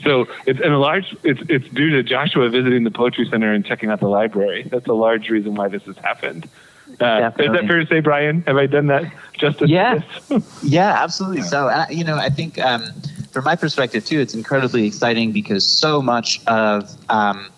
So 0.03 0.29
it's 0.47 0.61
in 0.61 0.73
a 0.73 0.79
large 0.79 1.17
it's 1.25 1.41
it's 1.49 1.69
due 1.71 1.91
to 1.91 2.03
Joshua 2.03 2.49
visiting 2.49 2.85
the 2.85 2.91
Poetry 2.91 3.29
Center 3.29 3.53
and 3.53 3.65
checking 3.65 3.91
out 3.91 4.01
the 4.01 4.09
library. 4.09 4.63
That's 4.63 4.87
a 4.87 4.93
large 4.93 5.29
reason 5.29 5.55
why 5.55 5.69
this 5.69 5.83
has 5.85 5.97
happened. 5.99 6.49
Uh, 7.01 7.31
is 7.39 7.53
that 7.53 7.67
fair 7.67 7.81
to 7.81 7.87
say, 7.87 8.01
Brian? 8.01 8.43
Have 8.43 8.57
I 8.57 8.67
done 8.67 8.87
that 8.87 9.13
justice? 9.35 9.69
Yeah, 9.69 10.01
yeah, 10.63 11.03
absolutely. 11.03 11.43
So 11.43 11.69
uh, 11.69 11.87
you 11.91 12.05
know, 12.05 12.17
I 12.17 12.31
think 12.31 12.59
um, 12.61 12.85
from 13.33 13.45
my 13.45 13.57
perspective 13.57 14.05
too, 14.05 14.21
it's 14.21 14.35
incredibly 14.35 14.87
exciting 14.87 15.33
because 15.33 15.67
so 15.67 16.01
much 16.01 16.41
of 16.47 16.91
um, 17.11 17.51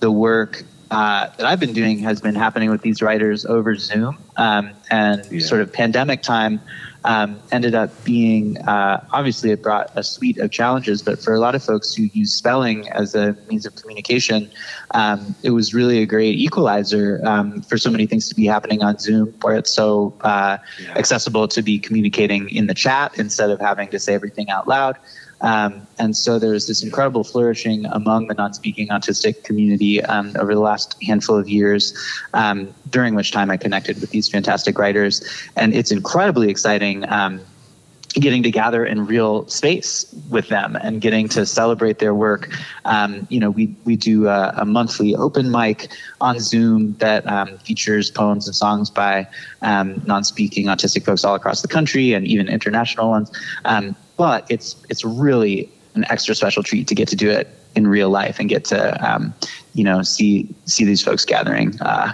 the 0.00 0.10
work 0.10 0.64
uh, 0.90 1.28
that 1.36 1.44
I've 1.46 1.60
been 1.60 1.74
doing 1.74 1.98
has 1.98 2.20
been 2.20 2.34
happening 2.34 2.70
with 2.70 2.82
these 2.82 3.02
writers 3.02 3.44
over 3.44 3.74
Zoom 3.76 4.16
um, 4.36 4.70
and 4.90 5.26
yeah. 5.30 5.40
sort 5.40 5.60
of 5.60 5.72
pandemic 5.72 6.22
time 6.22 6.60
um, 7.04 7.40
ended 7.52 7.74
up 7.74 7.90
being 8.04 8.58
uh, 8.58 9.06
obviously 9.12 9.50
it 9.50 9.62
brought 9.62 9.90
a 9.94 10.02
suite 10.02 10.38
of 10.38 10.50
challenges, 10.50 11.02
but 11.02 11.22
for 11.22 11.34
a 11.34 11.40
lot 11.40 11.54
of 11.54 11.62
folks 11.62 11.94
who 11.94 12.04
use 12.12 12.32
spelling 12.34 12.88
as 12.90 13.14
a 13.14 13.36
means 13.48 13.66
of 13.66 13.74
communication, 13.76 14.50
um, 14.92 15.34
it 15.42 15.50
was 15.50 15.74
really 15.74 16.02
a 16.02 16.06
great 16.06 16.36
equalizer 16.36 17.20
um, 17.24 17.62
for 17.62 17.78
so 17.78 17.90
many 17.90 18.06
things 18.06 18.28
to 18.28 18.34
be 18.34 18.46
happening 18.46 18.82
on 18.82 18.98
Zoom, 18.98 19.34
where 19.42 19.56
it's 19.56 19.72
so 19.72 20.14
uh, 20.22 20.58
accessible 20.96 21.48
to 21.48 21.62
be 21.62 21.78
communicating 21.78 22.48
in 22.50 22.66
the 22.66 22.74
chat 22.74 23.18
instead 23.18 23.50
of 23.50 23.60
having 23.60 23.88
to 23.88 23.98
say 23.98 24.14
everything 24.14 24.50
out 24.50 24.66
loud. 24.66 24.96
Um, 25.40 25.86
and 25.98 26.16
so 26.16 26.38
there's 26.38 26.66
this 26.66 26.82
incredible 26.82 27.24
flourishing 27.24 27.86
among 27.86 28.26
the 28.26 28.34
non-speaking 28.34 28.88
autistic 28.88 29.44
community 29.44 30.02
um, 30.02 30.34
over 30.38 30.54
the 30.54 30.60
last 30.60 30.96
handful 31.02 31.36
of 31.36 31.48
years, 31.48 31.96
um, 32.34 32.74
during 32.90 33.14
which 33.14 33.32
time 33.32 33.50
I 33.50 33.56
connected 33.56 34.00
with 34.00 34.10
these 34.10 34.28
fantastic 34.28 34.78
writers. 34.78 35.22
And 35.56 35.74
it's 35.74 35.92
incredibly 35.92 36.50
exciting 36.50 37.08
um, 37.08 37.40
getting 38.14 38.42
to 38.42 38.50
gather 38.50 38.84
in 38.84 39.06
real 39.06 39.46
space 39.48 40.12
with 40.30 40.48
them 40.48 40.76
and 40.76 41.00
getting 41.00 41.28
to 41.28 41.44
celebrate 41.44 41.98
their 41.98 42.14
work. 42.14 42.50
Um, 42.84 43.26
you 43.30 43.38
know, 43.38 43.50
we, 43.50 43.76
we 43.84 43.96
do 43.96 44.28
a, 44.28 44.54
a, 44.56 44.64
monthly 44.64 45.14
open 45.14 45.50
mic 45.50 45.88
on 46.20 46.40
Zoom 46.40 46.94
that 46.94 47.26
um, 47.26 47.58
features 47.58 48.10
poems 48.10 48.46
and 48.46 48.56
songs 48.56 48.90
by 48.90 49.28
non-speaking 49.62 50.66
autistic 50.66 51.04
folks 51.04 51.22
all 51.24 51.34
across 51.34 51.62
the 51.62 51.68
country 51.68 52.14
and 52.14 52.26
even 52.26 52.48
international 52.48 53.10
ones 53.10 53.30
but 54.18 54.44
it's 54.50 54.76
it's 54.90 55.02
really 55.04 55.70
an 55.94 56.04
extra 56.10 56.34
special 56.34 56.62
treat 56.62 56.86
to 56.88 56.94
get 56.94 57.08
to 57.08 57.16
do 57.16 57.30
it 57.30 57.48
in 57.74 57.86
real 57.86 58.10
life 58.10 58.38
and 58.38 58.50
get 58.50 58.66
to 58.66 59.10
um, 59.10 59.32
you 59.72 59.84
know 59.84 60.02
see 60.02 60.54
see 60.66 60.84
these 60.84 61.02
folks 61.02 61.24
gathering 61.24 61.80
uh, 61.80 62.12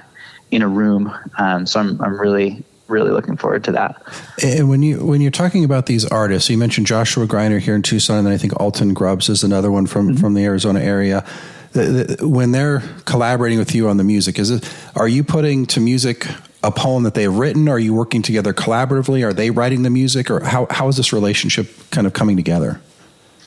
in 0.53 0.63
a 0.63 0.69
room. 0.69 1.13
Um, 1.39 1.67
so 1.67 1.81
I'm 1.81 2.01
I'm 2.01 2.21
really 2.21 2.63
really 2.89 3.11
looking 3.11 3.37
forward 3.37 3.65
to 3.65 3.73
that. 3.73 4.03
And 4.43 4.69
when 4.69 4.83
you 4.83 5.05
when 5.05 5.21
you're 5.21 5.31
talking 5.31 5.65
about 5.65 5.87
these 5.87 6.05
artists, 6.05 6.51
you 6.51 6.59
mentioned 6.59 6.87
Joshua 6.87 7.27
Greiner 7.27 7.59
here 7.59 7.75
in 7.75 7.83
Tucson, 7.83 8.19
and 8.19 8.29
I 8.29 8.37
think 8.37 8.59
Alton 8.61 8.95
Grubbs 8.95 9.29
is 9.29 9.43
another 9.43 9.71
one 9.71 9.87
from 9.87 10.11
mm-hmm. 10.11 10.21
from 10.21 10.35
the 10.35 10.45
Arizona 10.45 10.81
area. 10.81 11.25
The, 11.73 12.17
the, 12.17 12.29
when 12.29 12.53
they're 12.53 12.81
collaborating 13.05 13.59
with 13.59 13.75
you 13.75 13.89
on 13.89 13.97
the 13.97 14.05
music, 14.05 14.39
is 14.39 14.51
it 14.51 14.69
are 14.95 15.09
you 15.09 15.25
putting 15.25 15.67
to 15.67 15.81
music 15.81 16.27
a 16.63 16.71
poem 16.71 17.03
that 17.03 17.15
they've 17.15 17.33
written? 17.33 17.69
Are 17.69 17.79
you 17.79 17.93
working 17.95 18.23
together 18.23 18.53
collaboratively? 18.53 19.25
Are 19.25 19.33
they 19.33 19.51
writing 19.51 19.83
the 19.83 19.91
music, 19.91 20.31
or 20.31 20.45
how 20.45 20.67
how 20.71 20.89
is 20.89 20.97
this 20.97 21.13
relationship 21.13 21.69
kind 21.91 22.07
of 22.07 22.13
coming 22.13 22.37
together? 22.37 22.81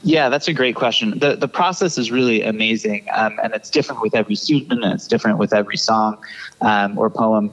Yeah, 0.04 0.30
that's 0.30 0.48
a 0.48 0.54
great 0.54 0.76
question. 0.76 1.18
the 1.20 1.36
The 1.36 1.48
process 1.48 1.98
is 1.98 2.12
really 2.12 2.44
amazing, 2.44 3.08
um, 3.16 3.40
and 3.44 3.54
it's 3.54 3.70
different 3.70 4.02
with 4.02 4.16
every 4.16 4.36
student, 4.36 4.84
and 4.84 4.94
it's 4.94 5.08
different 5.08 5.38
with 5.38 5.54
every 5.54 5.78
song 5.78 6.18
um, 6.62 6.98
or 6.98 7.10
poem. 7.10 7.52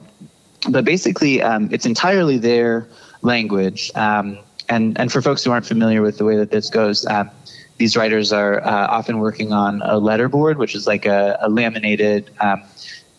But 0.69 0.85
basically, 0.85 1.41
um, 1.41 1.69
it's 1.71 1.85
entirely 1.85 2.37
their 2.37 2.87
language. 3.21 3.91
Um, 3.95 4.39
and 4.69 4.99
and 4.99 5.11
for 5.11 5.21
folks 5.21 5.43
who 5.43 5.51
aren't 5.51 5.65
familiar 5.65 6.01
with 6.01 6.17
the 6.17 6.25
way 6.25 6.37
that 6.37 6.51
this 6.51 6.69
goes, 6.69 7.05
um, 7.05 7.29
these 7.77 7.95
writers 7.95 8.31
are 8.31 8.63
uh, 8.63 8.87
often 8.87 9.19
working 9.19 9.51
on 9.51 9.81
a 9.81 9.99
letterboard, 9.99 10.57
which 10.57 10.75
is 10.75 10.87
like 10.87 11.05
a, 11.05 11.37
a 11.41 11.49
laminated 11.49 12.31
um, 12.39 12.63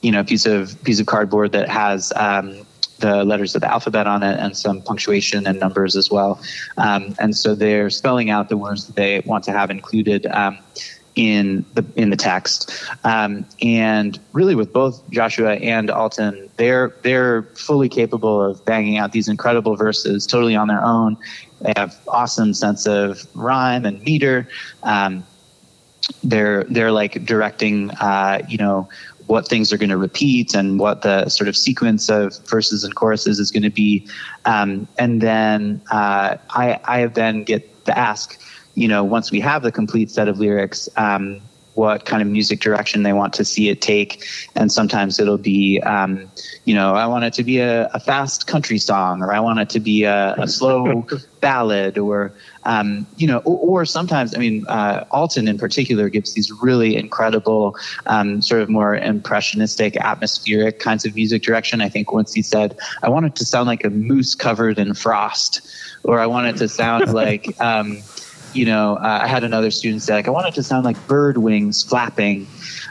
you 0.02 0.10
know 0.10 0.24
piece 0.24 0.46
of 0.46 0.82
piece 0.84 1.00
of 1.00 1.06
cardboard 1.06 1.52
that 1.52 1.68
has 1.68 2.12
um, 2.16 2.66
the 2.98 3.24
letters 3.24 3.54
of 3.54 3.60
the 3.60 3.70
alphabet 3.70 4.06
on 4.06 4.22
it 4.22 4.38
and 4.38 4.56
some 4.56 4.80
punctuation 4.82 5.46
and 5.46 5.60
numbers 5.60 5.96
as 5.96 6.10
well. 6.10 6.40
Um, 6.78 7.14
and 7.18 7.36
so 7.36 7.54
they're 7.54 7.90
spelling 7.90 8.30
out 8.30 8.48
the 8.48 8.56
words 8.56 8.86
that 8.86 8.96
they 8.96 9.20
want 9.26 9.44
to 9.44 9.52
have 9.52 9.70
included 9.70 10.26
um, 10.26 10.58
in 11.16 11.64
the 11.74 11.84
in 11.96 12.10
the 12.10 12.16
text. 12.16 12.70
Um, 13.04 13.44
and 13.62 14.18
really, 14.32 14.54
with 14.54 14.72
both 14.72 15.02
Joshua 15.10 15.54
and 15.54 15.90
Alton, 15.90 16.48
they're 16.56 16.94
they're 17.02 17.42
fully 17.54 17.88
capable 17.88 18.42
of 18.42 18.64
banging 18.64 18.98
out 18.98 19.12
these 19.12 19.28
incredible 19.28 19.76
verses 19.76 20.26
totally 20.26 20.54
on 20.54 20.68
their 20.68 20.84
own. 20.84 21.16
They 21.62 21.72
have 21.76 21.98
awesome 22.06 22.54
sense 22.54 22.86
of 22.86 23.26
rhyme 23.34 23.84
and 23.84 24.02
meter. 24.02 24.48
Um, 24.82 25.24
they're 26.22 26.64
they're 26.64 26.92
like 26.92 27.24
directing, 27.24 27.90
uh, 27.92 28.42
you 28.46 28.58
know, 28.58 28.88
what 29.26 29.48
things 29.48 29.72
are 29.72 29.76
going 29.76 29.90
to 29.90 29.96
repeat 29.96 30.54
and 30.54 30.78
what 30.78 31.02
the 31.02 31.28
sort 31.28 31.48
of 31.48 31.56
sequence 31.56 32.08
of 32.08 32.38
verses 32.46 32.84
and 32.84 32.94
choruses 32.94 33.38
is 33.38 33.50
going 33.50 33.62
to 33.62 33.70
be. 33.70 34.06
Um, 34.44 34.86
and 34.98 35.20
then 35.20 35.80
uh, 35.90 36.36
I, 36.50 36.80
I 36.84 37.06
then 37.06 37.42
get 37.44 37.86
to 37.86 37.98
ask, 37.98 38.38
you 38.76 38.86
know, 38.86 39.02
once 39.02 39.32
we 39.32 39.40
have 39.40 39.62
the 39.62 39.72
complete 39.72 40.10
set 40.10 40.28
of 40.28 40.38
lyrics, 40.38 40.88
um, 40.96 41.40
what 41.76 42.06
kind 42.06 42.22
of 42.22 42.28
music 42.28 42.60
direction 42.60 43.02
they 43.02 43.12
want 43.12 43.34
to 43.34 43.44
see 43.44 43.68
it 43.68 43.82
take. 43.82 44.26
And 44.54 44.72
sometimes 44.72 45.18
it'll 45.18 45.36
be, 45.38 45.80
um, 45.82 46.30
you 46.64 46.74
know, 46.74 46.94
I 46.94 47.06
want 47.06 47.24
it 47.24 47.34
to 47.34 47.44
be 47.44 47.58
a, 47.58 47.88
a, 47.88 48.00
fast 48.00 48.46
country 48.46 48.78
song, 48.78 49.22
or 49.22 49.32
I 49.32 49.40
want 49.40 49.60
it 49.60 49.68
to 49.70 49.80
be 49.80 50.04
a, 50.04 50.34
a 50.38 50.48
slow 50.48 51.06
ballad, 51.40 51.98
or, 51.98 52.32
um, 52.64 53.06
you 53.18 53.26
know, 53.26 53.38
or, 53.40 53.80
or, 53.80 53.84
sometimes, 53.84 54.34
I 54.34 54.38
mean, 54.38 54.66
uh, 54.68 55.04
Alton 55.10 55.48
in 55.48 55.58
particular 55.58 56.08
gives 56.08 56.32
these 56.32 56.50
really 56.50 56.96
incredible, 56.96 57.76
um, 58.06 58.40
sort 58.40 58.62
of 58.62 58.70
more 58.70 58.96
impressionistic, 58.96 59.96
atmospheric 59.96 60.80
kinds 60.80 61.04
of 61.04 61.14
music 61.14 61.42
direction. 61.42 61.82
I 61.82 61.90
think 61.90 62.10
once 62.10 62.32
he 62.32 62.40
said, 62.40 62.78
I 63.02 63.10
want 63.10 63.26
it 63.26 63.36
to 63.36 63.44
sound 63.44 63.68
like 63.68 63.84
a 63.84 63.90
moose 63.90 64.34
covered 64.34 64.78
in 64.78 64.94
frost, 64.94 65.60
or 66.04 66.20
I 66.20 66.26
want 66.26 66.46
it 66.46 66.56
to 66.58 66.68
sound 66.68 67.12
like, 67.22 67.60
um, 67.60 68.02
you 68.56 68.64
know, 68.64 68.96
uh, 68.96 69.20
I 69.22 69.26
had 69.26 69.44
another 69.44 69.70
student 69.70 70.02
say, 70.02 70.14
like, 70.14 70.28
I 70.28 70.30
want 70.30 70.46
it 70.48 70.54
to 70.54 70.62
sound 70.62 70.84
like 70.84 71.06
bird 71.06 71.38
wings 71.38 71.82
flapping. 71.82 72.46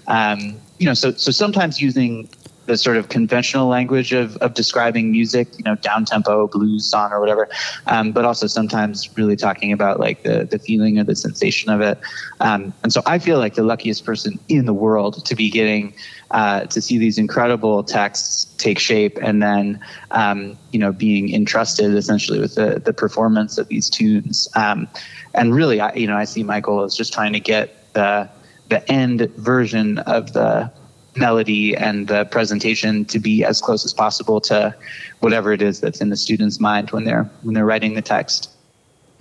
Um, 0.07 0.60
you 0.77 0.86
know, 0.86 0.93
so 0.93 1.12
so 1.13 1.31
sometimes 1.31 1.81
using 1.81 2.29
the 2.65 2.77
sort 2.77 2.98
of 2.98 3.10
conventional 3.10 3.67
language 3.67 4.13
of, 4.13 4.38
of 4.38 4.53
describing 4.53 5.12
music, 5.12 5.48
you 5.57 5.63
know, 5.63 5.75
down 5.75 6.05
tempo, 6.05 6.48
blues 6.48 6.86
song 6.86 7.12
or 7.12 7.19
whatever, 7.19 7.48
um, 7.88 8.12
but 8.12 8.25
also 8.25 8.48
sometimes 8.48 9.15
really 9.17 9.36
talking 9.36 9.72
about 9.72 10.00
like 10.00 10.24
the, 10.24 10.45
the 10.45 10.60
feeling 10.60 11.00
or 11.00 11.03
the 11.03 11.15
sensation 11.15 11.72
of 11.72 11.81
it. 11.81 12.00
Um, 12.39 12.74
and 12.84 12.91
so 12.91 13.01
I 13.05 13.19
feel 13.19 13.38
like 13.38 13.55
the 13.55 13.63
luckiest 13.63 14.05
person 14.05 14.39
in 14.50 14.65
the 14.65 14.74
world 14.74 15.25
to 15.25 15.36
be 15.36 15.50
getting 15.50 15.93
uh, 16.31 16.62
to 16.65 16.81
see 16.81 16.98
these 16.98 17.17
incredible 17.17 17.84
texts 17.84 18.45
take 18.57 18.79
shape 18.79 19.17
and 19.22 19.41
then, 19.41 19.79
um, 20.12 20.57
you 20.72 20.79
know, 20.79 20.91
being 20.91 21.34
entrusted 21.34 21.93
essentially 21.93 22.39
with 22.39 22.55
the, 22.55 22.81
the 22.84 22.93
performance 22.93 23.57
of 23.57 23.67
these 23.67 23.89
tunes. 23.89 24.48
Um, 24.55 24.88
and 25.34 25.53
really, 25.53 25.79
I, 25.79 25.93
you 25.93 26.07
know, 26.07 26.15
I 26.15 26.24
see 26.24 26.43
goal 26.43 26.84
as 26.84 26.95
just 26.95 27.13
trying 27.13 27.34
to 27.34 27.39
get 27.39 27.93
the 27.93 28.29
the 28.69 28.91
end 28.91 29.22
version 29.36 30.00
of 30.00 30.34
the 30.34 30.72
melody 31.15 31.75
and 31.75 32.07
the 32.07 32.25
presentation 32.25 33.05
to 33.05 33.19
be 33.19 33.43
as 33.43 33.62
close 33.62 33.86
as 33.86 33.93
possible 33.93 34.41
to 34.41 34.75
whatever 35.19 35.53
it 35.53 35.62
is 35.62 35.79
that's 35.79 36.01
in 36.01 36.10
the 36.10 36.17
student's 36.17 36.60
mind 36.60 36.91
when 36.91 37.03
they're 37.03 37.24
when 37.43 37.53
they're 37.53 37.65
writing 37.65 37.93
the 37.93 38.01
text. 38.01 38.50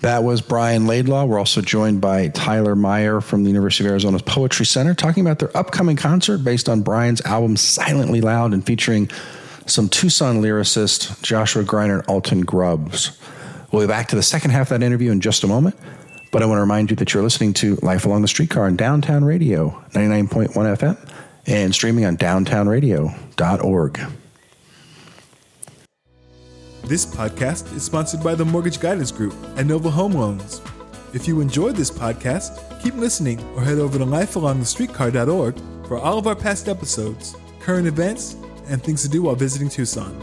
That 0.00 0.22
was 0.22 0.42
Brian 0.42 0.86
Laidlaw. 0.86 1.24
We're 1.24 1.38
also 1.38 1.62
joined 1.62 2.00
by 2.00 2.28
Tyler 2.28 2.76
Meier 2.76 3.20
from 3.20 3.42
the 3.42 3.48
University 3.48 3.84
of 3.84 3.90
Arizona's 3.90 4.22
Poetry 4.22 4.66
Center 4.66 4.92
talking 4.92 5.24
about 5.24 5.38
their 5.38 5.56
upcoming 5.56 5.96
concert 5.96 6.38
based 6.38 6.68
on 6.68 6.82
Brian's 6.82 7.22
album 7.22 7.56
Silently 7.56 8.20
Loud 8.20 8.52
and 8.52 8.66
featuring 8.66 9.08
some 9.66 9.88
Tucson 9.88 10.42
lyricist 10.42 11.22
Joshua 11.22 11.64
Greiner 11.64 12.00
and 12.00 12.08
Alton 12.08 12.42
Grubbs. 12.42 13.18
We'll 13.72 13.82
be 13.82 13.88
back 13.88 14.08
to 14.08 14.16
the 14.16 14.22
second 14.22 14.50
half 14.50 14.70
of 14.70 14.80
that 14.80 14.84
interview 14.84 15.10
in 15.10 15.20
just 15.20 15.42
a 15.42 15.46
moment. 15.46 15.76
But 16.30 16.42
I 16.42 16.46
want 16.46 16.58
to 16.58 16.62
remind 16.62 16.90
you 16.90 16.96
that 16.96 17.14
you're 17.14 17.22
listening 17.22 17.54
to 17.54 17.76
Life 17.76 18.04
Along 18.04 18.20
the 18.20 18.28
Streetcar 18.28 18.66
on 18.66 18.76
Downtown 18.76 19.24
Radio, 19.24 19.70
99.1 19.92 20.52
FM, 20.52 21.08
and 21.46 21.74
streaming 21.74 22.04
on 22.04 22.16
downtownradio.org. 22.16 24.00
This 26.84 27.06
podcast 27.06 27.74
is 27.74 27.82
sponsored 27.82 28.22
by 28.22 28.34
the 28.34 28.44
Mortgage 28.44 28.78
Guidance 28.78 29.10
Group 29.10 29.34
and 29.56 29.66
Nova 29.66 29.90
Home 29.90 30.12
Loans. 30.12 30.60
If 31.14 31.26
you 31.26 31.40
enjoyed 31.40 31.76
this 31.76 31.90
podcast, 31.90 32.82
keep 32.82 32.92
listening 32.94 33.42
or 33.54 33.62
head 33.62 33.78
over 33.78 33.98
to 33.98 34.04
lifealongthestreetcar.org 34.04 35.58
for 35.86 35.98
all 35.98 36.18
of 36.18 36.26
our 36.26 36.36
past 36.36 36.68
episodes, 36.68 37.34
current 37.60 37.86
events, 37.86 38.36
and 38.66 38.82
things 38.82 39.00
to 39.02 39.08
do 39.08 39.22
while 39.22 39.34
visiting 39.34 39.70
Tucson. 39.70 40.14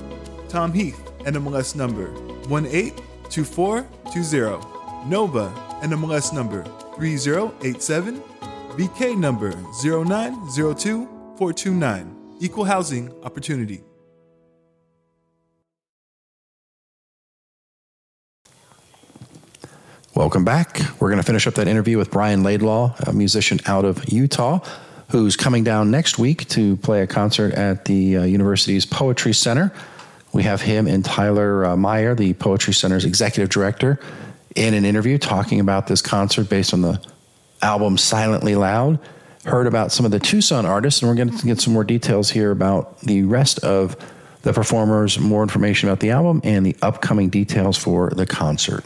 Tom 0.49 0.71
Heath, 0.73 1.01
NMLS 1.19 1.75
number 1.75 2.11
182420. 2.49 5.09
Nova, 5.09 5.51
NMLS 5.81 6.31
number 6.31 6.63
3087, 6.95 8.21
BK 8.77 9.17
number 9.17 9.49
0902429. 11.41 12.17
Equal 12.39 12.65
housing 12.65 13.11
opportunity. 13.23 13.81
Welcome 20.13 20.45
back. 20.45 20.79
We're 20.99 21.09
going 21.09 21.17
to 21.17 21.25
finish 21.25 21.47
up 21.47 21.55
that 21.55 21.67
interview 21.67 21.97
with 21.97 22.11
Brian 22.11 22.43
Laidlaw, 22.43 22.95
a 23.07 23.13
musician 23.13 23.59
out 23.65 23.85
of 23.85 24.11
Utah, 24.11 24.59
who's 25.09 25.35
coming 25.35 25.63
down 25.63 25.89
next 25.89 26.19
week 26.19 26.47
to 26.49 26.77
play 26.77 27.01
a 27.01 27.07
concert 27.07 27.53
at 27.53 27.85
the 27.85 28.17
uh, 28.17 28.23
university's 28.23 28.85
Poetry 28.85 29.33
Center. 29.33 29.71
We 30.33 30.43
have 30.43 30.61
him 30.61 30.87
and 30.87 31.03
Tyler 31.03 31.65
uh, 31.65 31.75
Meier, 31.75 32.13
the 32.13 32.33
Poetry 32.33 32.73
Center's 32.73 33.05
executive 33.05 33.49
director, 33.49 33.99
in 34.55 34.73
an 34.73 34.85
interview 34.85 35.17
talking 35.17 35.59
about 35.59 35.87
this 35.87 36.01
concert 36.01 36.49
based 36.49 36.73
on 36.73 36.81
the 36.81 37.01
album 37.61 37.97
Silently 37.97 38.55
Loud. 38.55 38.99
Heard 39.45 39.65
about 39.65 39.91
some 39.91 40.05
of 40.05 40.11
the 40.11 40.19
Tucson 40.19 40.65
artists, 40.65 41.01
and 41.01 41.09
we're 41.09 41.15
going 41.15 41.35
to 41.35 41.45
get 41.45 41.59
some 41.59 41.73
more 41.73 41.83
details 41.83 42.29
here 42.29 42.51
about 42.51 42.99
the 43.01 43.23
rest 43.23 43.59
of 43.63 43.95
the 44.43 44.53
performers, 44.53 45.19
more 45.19 45.41
information 45.41 45.89
about 45.89 45.99
the 45.99 46.11
album, 46.11 46.41
and 46.43 46.65
the 46.65 46.75
upcoming 46.81 47.29
details 47.29 47.77
for 47.77 48.11
the 48.11 48.25
concert. 48.25 48.83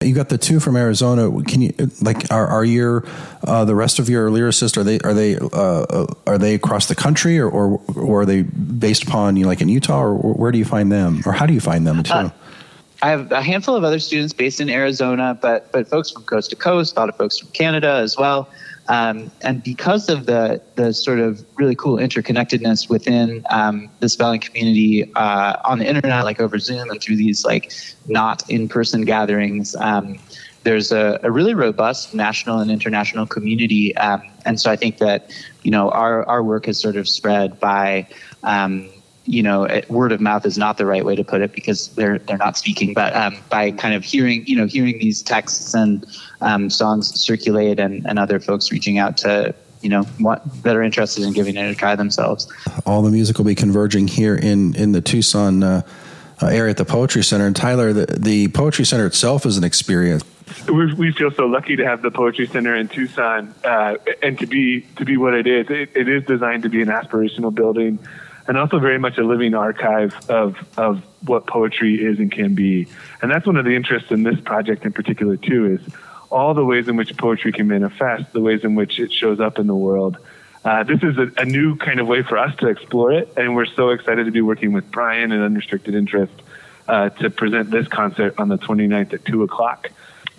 You 0.00 0.14
got 0.14 0.28
the 0.28 0.38
two 0.38 0.60
from 0.60 0.76
Arizona. 0.76 1.42
Can 1.42 1.60
you 1.60 1.74
like 2.00 2.30
are 2.30 2.46
are 2.46 2.64
your 2.64 3.04
uh, 3.42 3.64
the 3.64 3.74
rest 3.74 3.98
of 3.98 4.08
your 4.08 4.30
lyricists 4.30 4.76
are 4.76 4.84
they 4.84 5.00
are 5.00 5.12
they 5.12 5.36
uh, 5.36 6.06
are 6.24 6.38
they 6.38 6.54
across 6.54 6.86
the 6.86 6.94
country 6.94 7.36
or, 7.38 7.50
or 7.50 7.80
or 7.96 8.20
are 8.20 8.26
they 8.26 8.42
based 8.42 9.02
upon 9.02 9.36
you 9.36 9.46
like 9.46 9.60
in 9.60 9.68
Utah 9.68 10.04
or 10.04 10.14
where 10.14 10.52
do 10.52 10.58
you 10.58 10.64
find 10.64 10.92
them 10.92 11.20
or 11.26 11.32
how 11.32 11.46
do 11.46 11.52
you 11.52 11.60
find 11.60 11.84
them 11.84 12.04
too? 12.04 12.12
Uh, 12.12 12.30
I 13.02 13.10
have 13.10 13.32
a 13.32 13.42
handful 13.42 13.74
of 13.74 13.82
other 13.82 13.98
students 13.98 14.32
based 14.32 14.60
in 14.60 14.70
Arizona, 14.70 15.36
but 15.40 15.72
but 15.72 15.88
folks 15.88 16.12
from 16.12 16.22
coast 16.22 16.50
to 16.50 16.56
coast, 16.56 16.96
a 16.96 17.00
lot 17.00 17.08
of 17.08 17.16
folks 17.16 17.38
from 17.38 17.48
Canada 17.48 17.94
as 17.94 18.16
well. 18.16 18.48
Um, 18.88 19.30
and 19.42 19.62
because 19.62 20.08
of 20.08 20.26
the 20.26 20.62
the 20.76 20.92
sort 20.94 21.20
of 21.20 21.44
really 21.56 21.74
cool 21.74 21.96
interconnectedness 21.96 22.88
within 22.88 23.44
um, 23.50 23.90
the 24.00 24.08
spelling 24.08 24.40
community 24.40 25.12
uh, 25.14 25.56
on 25.64 25.78
the 25.78 25.86
internet, 25.86 26.24
like 26.24 26.40
over 26.40 26.58
Zoom 26.58 26.90
and 26.90 27.00
through 27.00 27.16
these 27.16 27.44
like 27.44 27.72
not 28.06 28.48
in 28.48 28.68
person 28.68 29.02
gatherings, 29.02 29.76
um, 29.76 30.18
there's 30.64 30.90
a, 30.90 31.20
a, 31.22 31.30
really 31.30 31.54
robust 31.54 32.14
national 32.14 32.58
and 32.58 32.70
international 32.70 33.26
community. 33.26 33.96
Um, 33.96 34.22
and 34.44 34.60
so 34.60 34.70
I 34.70 34.76
think 34.76 34.98
that 34.98 35.30
you 35.62 35.70
know 35.70 35.90
our 35.90 36.26
our 36.26 36.42
work 36.42 36.66
has 36.66 36.78
sort 36.78 36.96
of 36.96 37.08
spread 37.08 37.60
by 37.60 38.06
um, 38.42 38.88
you 39.28 39.42
know, 39.42 39.68
word 39.88 40.10
of 40.10 40.22
mouth 40.22 40.46
is 40.46 40.56
not 40.56 40.78
the 40.78 40.86
right 40.86 41.04
way 41.04 41.14
to 41.14 41.22
put 41.22 41.42
it 41.42 41.52
because 41.52 41.88
they're 41.88 42.18
they're 42.18 42.38
not 42.38 42.56
speaking, 42.56 42.94
but 42.94 43.14
um, 43.14 43.36
by 43.50 43.70
kind 43.70 43.94
of 43.94 44.02
hearing, 44.02 44.44
you 44.46 44.56
know, 44.56 44.66
hearing 44.66 44.98
these 44.98 45.22
texts 45.22 45.74
and 45.74 46.06
um, 46.40 46.70
songs 46.70 47.20
circulate, 47.20 47.78
and, 47.78 48.06
and 48.06 48.18
other 48.18 48.40
folks 48.40 48.72
reaching 48.72 48.96
out 48.96 49.18
to 49.18 49.54
you 49.82 49.90
know 49.90 50.02
what 50.18 50.42
that 50.62 50.74
are 50.74 50.82
interested 50.82 51.24
in 51.24 51.34
giving 51.34 51.56
it 51.56 51.70
a 51.70 51.74
try 51.74 51.94
themselves. 51.94 52.50
All 52.86 53.02
the 53.02 53.10
music 53.10 53.36
will 53.36 53.44
be 53.44 53.54
converging 53.54 54.08
here 54.08 54.34
in 54.34 54.74
in 54.76 54.92
the 54.92 55.02
Tucson 55.02 55.62
uh, 55.62 55.82
uh, 56.40 56.46
area 56.46 56.70
at 56.70 56.78
the 56.78 56.86
Poetry 56.86 57.22
Center. 57.22 57.46
And 57.46 57.54
Tyler, 57.54 57.92
the, 57.92 58.06
the 58.06 58.48
Poetry 58.48 58.86
Center 58.86 59.04
itself 59.04 59.44
is 59.44 59.58
an 59.58 59.64
experience. 59.64 60.24
We're, 60.66 60.94
we 60.94 61.12
feel 61.12 61.30
so 61.32 61.44
lucky 61.44 61.76
to 61.76 61.84
have 61.84 62.00
the 62.00 62.10
Poetry 62.10 62.46
Center 62.46 62.74
in 62.74 62.88
Tucson, 62.88 63.54
uh, 63.62 63.96
and 64.22 64.38
to 64.38 64.46
be 64.46 64.80
to 64.96 65.04
be 65.04 65.18
what 65.18 65.34
it 65.34 65.46
is. 65.46 65.66
It, 65.68 65.90
it 65.94 66.08
is 66.08 66.24
designed 66.24 66.62
to 66.62 66.70
be 66.70 66.80
an 66.80 66.88
aspirational 66.88 67.54
building 67.54 67.98
and 68.48 68.56
also 68.56 68.78
very 68.78 68.98
much 68.98 69.18
a 69.18 69.22
living 69.22 69.54
archive 69.54 70.14
of 70.28 70.56
of 70.76 71.02
what 71.26 71.46
poetry 71.46 71.94
is 72.02 72.18
and 72.18 72.32
can 72.32 72.54
be. 72.54 72.88
And 73.22 73.30
that's 73.30 73.46
one 73.46 73.56
of 73.56 73.64
the 73.64 73.76
interests 73.76 74.10
in 74.10 74.22
this 74.22 74.40
project 74.40 74.84
in 74.84 74.92
particular 74.92 75.36
too 75.36 75.78
is 75.78 75.94
all 76.30 76.54
the 76.54 76.64
ways 76.64 76.88
in 76.88 76.96
which 76.96 77.16
poetry 77.16 77.52
can 77.52 77.68
manifest, 77.68 78.32
the 78.32 78.40
ways 78.40 78.64
in 78.64 78.74
which 78.74 78.98
it 78.98 79.12
shows 79.12 79.38
up 79.38 79.58
in 79.58 79.66
the 79.66 79.74
world. 79.74 80.18
Uh, 80.64 80.82
this 80.82 81.02
is 81.02 81.16
a, 81.16 81.30
a, 81.38 81.44
new 81.44 81.76
kind 81.76 82.00
of 82.00 82.06
way 82.06 82.22
for 82.22 82.36
us 82.36 82.54
to 82.56 82.66
explore 82.66 83.12
it, 83.12 83.32
and 83.36 83.54
we're 83.54 83.64
so 83.64 83.90
excited 83.90 84.24
to 84.24 84.32
be 84.32 84.40
working 84.40 84.72
with 84.72 84.90
Brian 84.90 85.30
and 85.32 85.42
Unrestricted 85.42 85.94
Interest 85.94 86.32
uh, 86.88 87.08
to 87.10 87.30
present 87.30 87.70
this 87.70 87.86
concert 87.86 88.34
on 88.38 88.48
the 88.48 88.58
29th 88.58 89.14
at 89.14 89.24
2 89.24 89.44
o'clock. 89.44 89.90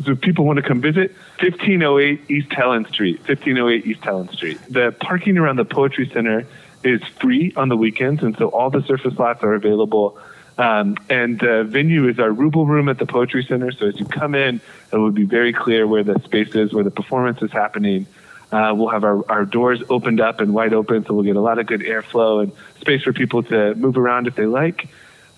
So 0.03 0.11
if 0.11 0.21
people 0.21 0.45
want 0.45 0.57
to 0.57 0.63
come 0.63 0.81
visit, 0.81 1.15
1508 1.39 2.29
East 2.29 2.51
Helen 2.53 2.85
Street, 2.85 3.17
1508 3.19 3.85
East 3.85 4.03
Helen 4.03 4.29
Street. 4.29 4.59
The 4.69 4.95
parking 4.99 5.37
around 5.37 5.55
the 5.55 5.65
Poetry 5.65 6.09
Center 6.13 6.45
is 6.83 7.01
free 7.19 7.53
on 7.55 7.69
the 7.69 7.77
weekends, 7.77 8.23
and 8.23 8.37
so 8.37 8.47
all 8.47 8.69
the 8.69 8.83
surface 8.83 9.17
lots 9.17 9.43
are 9.43 9.53
available. 9.53 10.17
Um, 10.57 10.97
and 11.09 11.39
the 11.39 11.63
venue 11.63 12.09
is 12.09 12.19
our 12.19 12.29
Rubel 12.29 12.67
Room 12.67 12.89
at 12.89 12.97
the 12.97 13.05
Poetry 13.05 13.45
Center. 13.45 13.71
So 13.71 13.87
as 13.87 13.99
you 13.99 14.05
come 14.05 14.35
in, 14.35 14.59
it 14.91 14.97
will 14.97 15.11
be 15.11 15.23
very 15.23 15.53
clear 15.53 15.87
where 15.87 16.03
the 16.03 16.19
space 16.25 16.53
is, 16.53 16.73
where 16.73 16.83
the 16.83 16.91
performance 16.91 17.41
is 17.41 17.51
happening. 17.51 18.07
Uh, 18.51 18.73
we'll 18.75 18.89
have 18.89 19.03
our, 19.03 19.29
our 19.31 19.45
doors 19.45 19.81
opened 19.89 20.19
up 20.19 20.41
and 20.41 20.53
wide 20.53 20.73
open, 20.73 21.05
so 21.05 21.13
we'll 21.13 21.23
get 21.23 21.37
a 21.37 21.41
lot 21.41 21.59
of 21.59 21.65
good 21.65 21.81
airflow 21.81 22.43
and 22.43 22.51
space 22.81 23.03
for 23.03 23.13
people 23.13 23.43
to 23.43 23.73
move 23.75 23.95
around 23.95 24.27
if 24.27 24.35
they 24.35 24.47
like. 24.47 24.89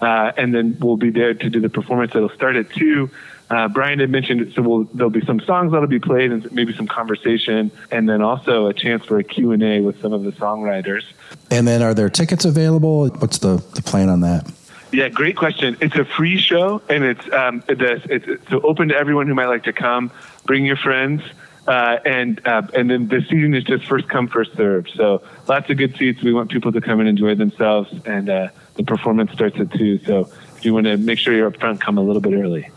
Uh, 0.02 0.32
and 0.38 0.56
then 0.56 0.78
we'll 0.80 0.98
be 0.98 1.12
there 1.12 1.34
to 1.34 1.50
do 1.50 1.60
the 1.60 1.70
performance. 1.70 2.16
It'll 2.16 2.30
start 2.30 2.56
at 2.56 2.72
two. 2.72 3.12
Uh, 3.52 3.68
Brian 3.68 4.00
had 4.00 4.10
mentioned 4.10 4.54
so 4.54 4.62
we'll, 4.62 4.84
there'll 4.94 5.10
be 5.10 5.26
some 5.26 5.42
songs 5.42 5.74
that'll 5.74 5.86
be 5.86 6.00
played 6.00 6.32
and 6.32 6.50
maybe 6.54 6.74
some 6.74 6.88
conversation, 6.88 7.70
and 7.92 8.08
then 8.08 8.22
also 8.22 8.68
a 8.68 8.74
chance 8.74 9.04
for 9.04 9.20
a 9.20 9.26
Q 9.26 9.52
and 9.52 9.62
A 9.62 9.82
with 9.82 10.02
some 10.02 10.14
of 10.14 10.24
the 10.24 10.32
songwriters. 10.32 11.04
And 11.52 11.68
then, 11.68 11.82
are 11.82 11.94
there 11.94 12.10
tickets 12.10 12.46
available? 12.46 13.10
What's 13.10 13.40
the, 13.40 13.58
the 13.76 13.82
plan 13.82 14.08
on 14.08 14.22
that? 14.22 14.50
Yeah, 14.94 15.10
great 15.10 15.36
question. 15.36 15.76
It's 15.82 15.98
a 15.98 16.06
free 16.06 16.38
show, 16.38 16.82
and 16.90 17.04
it's 17.04 17.30
um, 17.34 17.62
it's, 17.68 18.06
it's 18.10 18.50
so 18.50 18.62
open 18.62 18.88
to 18.88 18.96
everyone 18.96 19.28
who 19.28 19.36
might 19.36 19.48
like 19.48 19.66
to 19.66 19.74
come. 19.74 20.12
Bring 20.46 20.66
your 20.66 20.78
friends. 20.78 21.22
Uh, 21.68 22.00
and 22.06 22.42
uh, 22.48 22.64
and 22.74 22.90
then 22.90 23.08
the 23.10 23.22
seating 23.22 23.54
is 23.54 23.66
just 23.66 23.86
first 23.86 24.08
come 24.08 24.28
first 24.30 24.56
served. 24.56 24.92
So 24.96 25.22
lots 25.48 25.70
of 25.70 25.78
good 25.78 25.96
seats. 25.98 26.24
We 26.24 26.34
want 26.34 26.50
people 26.50 26.72
to 26.72 26.82
come 26.82 27.02
and 27.02 27.08
enjoy 27.08 27.36
themselves, 27.36 27.94
and 28.06 28.30
uh, 28.30 28.48
the 28.76 28.84
performance 28.84 29.32
starts 29.34 29.60
at 29.60 29.72
two. 29.72 30.00
So 30.00 30.30
if 30.56 30.66
you 30.66 30.74
want 30.74 30.86
to 30.88 30.96
make 30.98 31.20
sure 31.20 31.34
you're 31.36 31.48
up 31.48 31.58
front, 31.58 31.82
come 31.82 31.98
a 31.98 32.02
little 32.02 32.22
bit 32.22 32.34
early. 32.34 32.70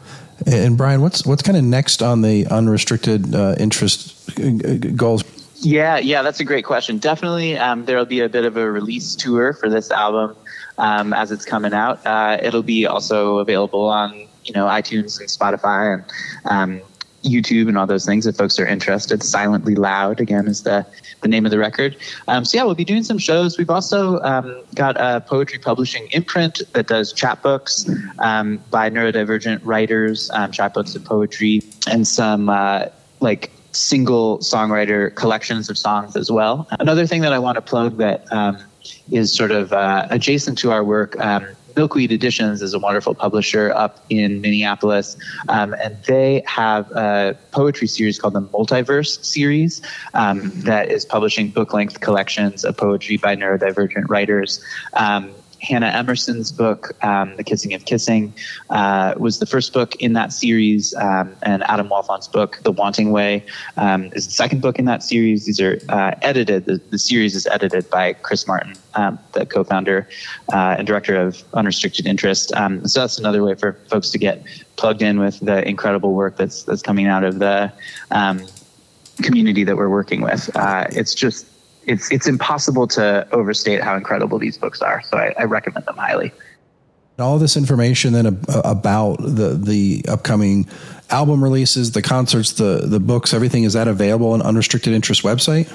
And 0.46 0.76
Brian, 0.76 1.00
what's 1.00 1.24
what's 1.24 1.42
kind 1.42 1.57
of 1.57 1.64
next 1.64 2.02
on 2.02 2.22
the 2.22 2.46
unrestricted 2.46 3.35
uh, 3.35 3.54
interest 3.59 4.38
uh, 4.38 4.76
goals? 4.94 5.24
Yeah, 5.57 5.98
yeah, 5.98 6.22
that's 6.22 6.40
a 6.40 6.44
great 6.44 6.64
question. 6.64 6.98
Definitely, 6.98 7.57
um, 7.57 7.87
there'll 7.87 8.04
be 8.04 8.20
a 8.20 8.28
bit 8.28 8.44
of 8.44 8.57
a 8.57 8.70
release 8.70 9.14
tour 9.14 9.54
for 9.54 9.70
this 9.70 9.90
album 9.90 10.37
um, 10.76 11.12
as 11.12 11.30
it's 11.30 11.44
coming 11.44 11.72
out. 11.72 12.04
Uh, 12.07 12.38
it'll 12.42 12.62
be 12.62 12.87
also 12.87 13.38
available 13.38 13.88
on 13.88 14.26
you 14.44 14.52
know 14.52 14.66
iTunes 14.66 15.18
and 15.20 15.28
Spotify 15.28 15.94
and 15.94 16.04
um, 16.44 16.80
YouTube 17.24 17.68
and 17.68 17.76
all 17.76 17.87
those 17.87 18.06
things 18.06 18.26
if 18.26 18.37
folks 18.37 18.58
are 18.58 18.66
interested. 18.66 19.22
Silently 19.22 19.74
Loud 19.74 20.20
again 20.20 20.46
is 20.46 20.62
the 20.62 20.87
the 21.22 21.28
name 21.28 21.44
of 21.44 21.50
the 21.50 21.58
record. 21.58 21.96
Um, 22.28 22.44
so 22.44 22.58
yeah, 22.58 22.64
we'll 22.64 22.74
be 22.74 22.84
doing 22.84 23.02
some 23.02 23.18
shows. 23.18 23.56
We've 23.58 23.70
also 23.70 24.20
um, 24.20 24.62
got 24.74 24.96
a 25.00 25.20
poetry 25.22 25.58
publishing 25.58 26.08
imprint 26.12 26.60
that 26.74 26.87
does 26.87 27.12
chapbooks 27.14 27.88
um, 28.18 28.60
by 28.70 28.90
neurodivergent 28.90 29.60
writers, 29.64 30.30
um, 30.32 30.50
chapbooks 30.50 30.94
of 30.94 31.04
poetry, 31.04 31.62
and 31.90 32.06
some 32.06 32.50
uh, 32.50 32.87
like 33.20 33.50
single 33.72 34.38
songwriter 34.38 35.12
collections 35.14 35.68
of 35.70 35.78
songs 35.78 36.14
as 36.14 36.30
well. 36.30 36.68
Another 36.78 37.06
thing 37.06 37.22
that 37.22 37.32
I 37.32 37.38
want 37.38 37.56
to 37.56 37.62
plug 37.62 37.96
that 37.96 38.30
um, 38.32 38.58
is 39.10 39.32
sort 39.32 39.50
of 39.50 39.72
uh, 39.72 40.06
adjacent 40.10 40.58
to 40.58 40.70
our 40.72 40.84
work. 40.84 41.16
Milkweed 41.76 42.12
Editions 42.12 42.62
is 42.62 42.74
a 42.74 42.78
wonderful 42.78 43.14
publisher 43.14 43.72
up 43.72 44.04
in 44.08 44.40
Minneapolis, 44.40 45.16
um, 45.48 45.74
and 45.74 45.96
they 46.04 46.42
have 46.46 46.90
a 46.92 47.37
poetry 47.50 47.88
series 47.88 48.18
called 48.18 48.34
the 48.34 48.42
Multiverse 48.42 49.24
series 49.24 49.82
um, 50.14 50.50
that 50.62 50.90
is 50.90 51.04
publishing 51.04 51.50
book 51.50 51.72
length 51.72 52.00
collections 52.00 52.64
of 52.64 52.76
poetry 52.76 53.16
by 53.16 53.37
neurodivergent 53.37 54.08
writers. 54.08 54.64
Um, 54.92 55.30
Hannah 55.64 55.88
Emerson's 55.88 56.53
book, 56.53 56.92
um, 57.03 57.37
The 57.37 57.44
Kissing 57.44 57.72
of 57.74 57.85
Kissing, 57.87 58.35
uh, 58.70 59.14
was 59.16 59.38
the 59.38 59.46
first 59.46 59.72
book 59.72 59.96
in 59.96 60.12
that 60.12 60.33
series, 60.33 60.94
um, 60.94 61.35
and 61.42 61.62
Adam 61.64 61.88
Wolfond's 61.88 62.29
book, 62.29 62.61
The 62.62 62.72
Wanting 62.72 63.12
Way, 63.12 63.44
um, 63.77 64.11
is 64.12 64.27
the 64.27 64.33
second 64.33 64.61
book 64.61 64.79
in 64.79 64.85
that 64.85 65.03
series. 65.03 65.46
These 65.46 65.61
are 65.61 65.81
uh, 65.88 66.12
edited. 66.20 66.66
The, 66.66 66.81
the, 66.90 66.98
series 66.98 67.35
is 67.35 67.46
edited 67.46 67.88
by 67.90 68.12
Chris 68.12 68.46
Martin, 68.46 68.74
um, 68.94 69.18
the 69.33 69.44
co-founder 69.46 70.09
uh, 70.53 70.77
and 70.79 70.87
director 70.87 71.16
of 71.16 71.42
Unrestricted 71.55 72.07
Interest. 72.07 72.55
Um, 72.55 72.87
so 72.87 73.00
that's 73.00 73.18
another 73.18 73.42
way 73.42 73.55
for 73.55 73.72
folks 73.88 74.11
to 74.11 74.18
get 74.18 74.42
plugged 74.77 75.03
in 75.03 75.18
with 75.18 75.40
the 75.40 75.66
incredible 75.66 76.12
work 76.12 76.37
that's 76.37 76.64
that's 76.64 76.83
coming 76.83 77.07
out 77.07 77.24
of 77.24 77.38
the 77.38 77.72
um, 78.11 78.46
community 79.22 79.64
that 79.64 79.77
we're 79.77 79.88
working 79.88 80.20
with. 80.20 80.55
Uh, 80.57 80.87
it's 80.90 81.14
just 81.14 81.46
it's 81.87 82.11
it's 82.11 82.27
impossible 82.27 82.87
to 82.88 83.27
overstate 83.33 83.83
how 83.83 83.97
incredible 83.97 84.38
these 84.38 84.59
books 84.59 84.81
are. 84.83 85.03
So 85.03 85.16
I, 85.16 85.35
I 85.38 85.44
recommend 85.44 85.87
them 85.87 85.97
highly. 85.97 86.33
All 87.18 87.38
this 87.38 87.57
information 87.57 88.12
then 88.12 88.27
uh, 88.27 88.62
about 88.64 89.18
the 89.20 89.51
the 89.61 90.05
upcoming 90.09 90.66
album 91.11 91.42
releases, 91.42 91.92
the 91.92 92.03
concerts, 92.03 92.53
the 92.53 92.83
the 92.85 93.01
books, 93.01 93.33
everything 93.33 93.64
is 93.64 93.75
that 93.75 93.88
available 93.88 94.33
on 94.33 94.42
Unrestricted 94.42 94.92
Interest 94.92 95.23
website? 95.23 95.70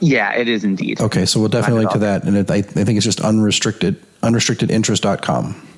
Yeah, 0.00 0.34
it 0.34 0.48
is 0.48 0.64
indeed. 0.64 1.00
Okay, 1.00 1.26
so 1.26 1.38
we'll 1.38 1.48
definitely 1.48 1.84
link 1.84 1.92
to 1.92 1.98
that, 2.00 2.24
and 2.24 2.36
it, 2.36 2.50
I, 2.50 2.56
I 2.56 2.62
think 2.62 2.96
it's 2.96 3.04
just 3.04 3.20
unrestricted 3.20 4.02
unrestrictedinterest.com. 4.22 5.68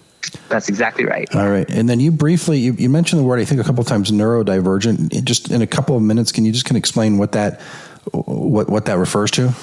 That's 0.48 0.68
exactly 0.68 1.04
right. 1.04 1.32
All 1.34 1.48
right. 1.48 1.68
And 1.70 1.88
then 1.88 2.00
you 2.00 2.10
briefly, 2.10 2.58
you, 2.58 2.72
you 2.74 2.88
mentioned 2.88 3.20
the 3.20 3.24
word, 3.24 3.40
I 3.40 3.44
think 3.44 3.60
a 3.60 3.64
couple 3.64 3.84
times, 3.84 4.10
neurodivergent. 4.10 5.24
Just 5.24 5.50
in 5.50 5.62
a 5.62 5.66
couple 5.66 5.96
of 5.96 6.02
minutes, 6.02 6.32
can 6.32 6.44
you 6.44 6.52
just 6.52 6.64
kind 6.64 6.76
of 6.76 6.78
explain 6.78 7.18
what 7.18 7.32
that 7.32 7.60
what 8.12 8.68
what 8.68 8.84
that 8.86 8.98
refers 8.98 9.30
to? 9.32 9.54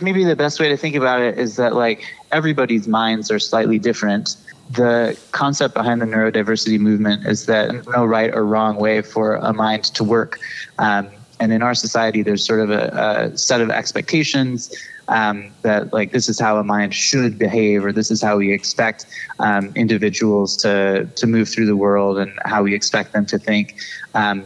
Maybe 0.00 0.24
the 0.24 0.36
best 0.36 0.60
way 0.60 0.68
to 0.68 0.76
think 0.76 0.94
about 0.94 1.20
it 1.20 1.38
is 1.38 1.56
that 1.56 1.74
like 1.74 2.04
everybody's 2.32 2.88
minds 2.88 3.30
are 3.30 3.38
slightly 3.38 3.78
different. 3.78 4.36
The 4.70 5.18
concept 5.32 5.74
behind 5.74 6.00
the 6.00 6.06
neurodiversity 6.06 6.78
movement 6.78 7.26
is 7.26 7.46
that 7.46 7.86
no 7.88 8.04
right 8.04 8.32
or 8.32 8.46
wrong 8.46 8.76
way 8.76 9.02
for 9.02 9.34
a 9.34 9.52
mind 9.52 9.84
to 9.84 10.04
work. 10.04 10.38
Um, 10.78 11.08
and 11.40 11.52
in 11.52 11.62
our 11.62 11.74
society, 11.74 12.22
there's 12.22 12.44
sort 12.44 12.60
of 12.60 12.70
a, 12.70 13.30
a 13.32 13.36
set 13.36 13.60
of 13.60 13.70
expectations 13.70 14.72
um, 15.08 15.50
that 15.62 15.92
like 15.92 16.12
this 16.12 16.28
is 16.28 16.38
how 16.38 16.58
a 16.58 16.64
mind 16.64 16.94
should 16.94 17.38
behave, 17.38 17.84
or 17.84 17.92
this 17.92 18.10
is 18.10 18.22
how 18.22 18.36
we 18.36 18.52
expect 18.52 19.06
um, 19.38 19.72
individuals 19.74 20.56
to 20.58 21.06
to 21.16 21.26
move 21.26 21.48
through 21.48 21.66
the 21.66 21.76
world, 21.76 22.18
and 22.18 22.32
how 22.44 22.62
we 22.62 22.74
expect 22.74 23.12
them 23.12 23.26
to 23.26 23.38
think. 23.38 23.76
Um, 24.14 24.44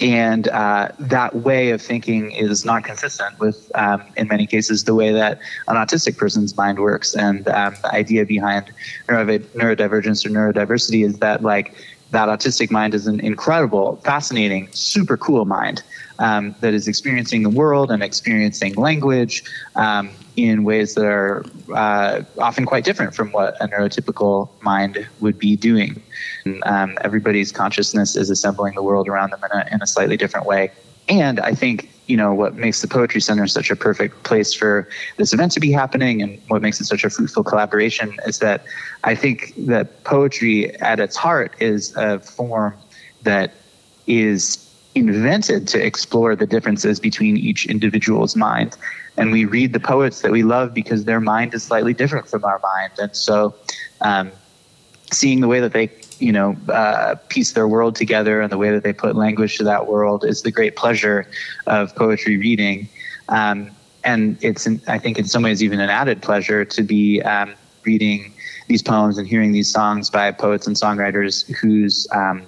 and 0.00 0.48
uh, 0.48 0.88
that 0.98 1.36
way 1.36 1.70
of 1.70 1.82
thinking 1.82 2.30
is 2.30 2.64
not 2.64 2.84
consistent 2.84 3.38
with, 3.38 3.70
um, 3.74 4.02
in 4.16 4.26
many 4.28 4.46
cases, 4.46 4.84
the 4.84 4.94
way 4.94 5.12
that 5.12 5.38
an 5.68 5.76
autistic 5.76 6.16
person's 6.16 6.56
mind 6.56 6.78
works. 6.78 7.14
And 7.14 7.46
um, 7.48 7.74
the 7.82 7.94
idea 7.94 8.24
behind 8.24 8.72
neurodivergence 9.08 10.24
or 10.24 10.30
neurodiversity 10.30 11.04
is 11.04 11.18
that, 11.18 11.42
like, 11.42 11.74
that 12.10 12.28
autistic 12.28 12.70
mind 12.70 12.94
is 12.94 13.06
an 13.06 13.20
incredible, 13.20 13.96
fascinating, 13.96 14.68
super 14.72 15.16
cool 15.16 15.44
mind 15.44 15.82
um, 16.22 16.54
that 16.60 16.72
is 16.72 16.86
experiencing 16.86 17.42
the 17.42 17.50
world 17.50 17.90
and 17.90 18.00
experiencing 18.02 18.74
language 18.74 19.42
um, 19.74 20.08
in 20.36 20.62
ways 20.62 20.94
that 20.94 21.04
are 21.04 21.44
uh, 21.74 22.22
often 22.38 22.64
quite 22.64 22.84
different 22.84 23.12
from 23.12 23.32
what 23.32 23.60
a 23.60 23.66
neurotypical 23.66 24.48
mind 24.60 25.06
would 25.20 25.36
be 25.36 25.56
doing. 25.56 26.00
Um, 26.62 26.96
everybody's 27.00 27.50
consciousness 27.50 28.14
is 28.16 28.30
assembling 28.30 28.74
the 28.76 28.84
world 28.84 29.08
around 29.08 29.32
them 29.32 29.40
in 29.44 29.58
a, 29.58 29.68
in 29.72 29.82
a 29.82 29.86
slightly 29.86 30.16
different 30.16 30.46
way. 30.46 30.70
And 31.08 31.40
I 31.40 31.54
think 31.54 31.90
you 32.06 32.16
know 32.16 32.32
what 32.32 32.54
makes 32.54 32.82
the 32.82 32.88
poetry 32.88 33.20
center 33.20 33.46
such 33.46 33.70
a 33.70 33.76
perfect 33.76 34.22
place 34.22 34.52
for 34.54 34.88
this 35.16 35.32
event 35.32 35.52
to 35.52 35.60
be 35.60 35.72
happening 35.72 36.20
and 36.20 36.40
what 36.48 36.60
makes 36.60 36.80
it 36.80 36.84
such 36.84 37.04
a 37.04 37.10
fruitful 37.10 37.44
collaboration 37.44 38.18
is 38.26 38.40
that 38.40 38.64
i 39.04 39.14
think 39.14 39.54
that 39.56 40.02
poetry 40.02 40.74
at 40.80 40.98
its 40.98 41.16
heart 41.16 41.54
is 41.60 41.96
a 41.96 42.18
form 42.18 42.74
that 43.22 43.54
is 44.08 44.71
invented 44.94 45.66
to 45.68 45.84
explore 45.84 46.36
the 46.36 46.46
differences 46.46 47.00
between 47.00 47.36
each 47.36 47.66
individual's 47.66 48.36
mind. 48.36 48.76
And 49.16 49.32
we 49.32 49.44
read 49.44 49.72
the 49.72 49.80
poets 49.80 50.20
that 50.22 50.32
we 50.32 50.42
love 50.42 50.74
because 50.74 51.04
their 51.04 51.20
mind 51.20 51.54
is 51.54 51.62
slightly 51.62 51.94
different 51.94 52.28
from 52.28 52.44
our 52.44 52.60
mind. 52.62 52.92
And 52.98 53.14
so 53.16 53.54
um, 54.00 54.30
seeing 55.10 55.40
the 55.40 55.48
way 55.48 55.60
that 55.60 55.72
they 55.72 55.90
you 56.18 56.32
know 56.32 56.56
uh, 56.68 57.16
piece 57.28 57.52
their 57.52 57.66
world 57.66 57.96
together 57.96 58.40
and 58.40 58.52
the 58.52 58.58
way 58.58 58.70
that 58.70 58.84
they 58.84 58.92
put 58.92 59.16
language 59.16 59.58
to 59.58 59.64
that 59.64 59.86
world 59.86 60.24
is 60.24 60.42
the 60.42 60.52
great 60.52 60.76
pleasure 60.76 61.26
of 61.66 61.94
poetry 61.96 62.36
reading. 62.36 62.88
Um, 63.28 63.70
and 64.04 64.36
it's 64.42 64.66
i 64.88 64.98
think 64.98 65.18
in 65.18 65.24
some 65.24 65.42
ways 65.42 65.62
even 65.62 65.80
an 65.80 65.90
added 65.90 66.22
pleasure 66.22 66.64
to 66.64 66.82
be 66.82 67.22
um, 67.22 67.54
reading 67.84 68.32
these 68.68 68.82
poems 68.82 69.18
and 69.18 69.26
hearing 69.26 69.52
these 69.52 69.70
songs 69.70 70.10
by 70.10 70.30
poets 70.30 70.66
and 70.66 70.76
songwriters 70.76 71.50
whose 71.56 72.06
um, 72.12 72.42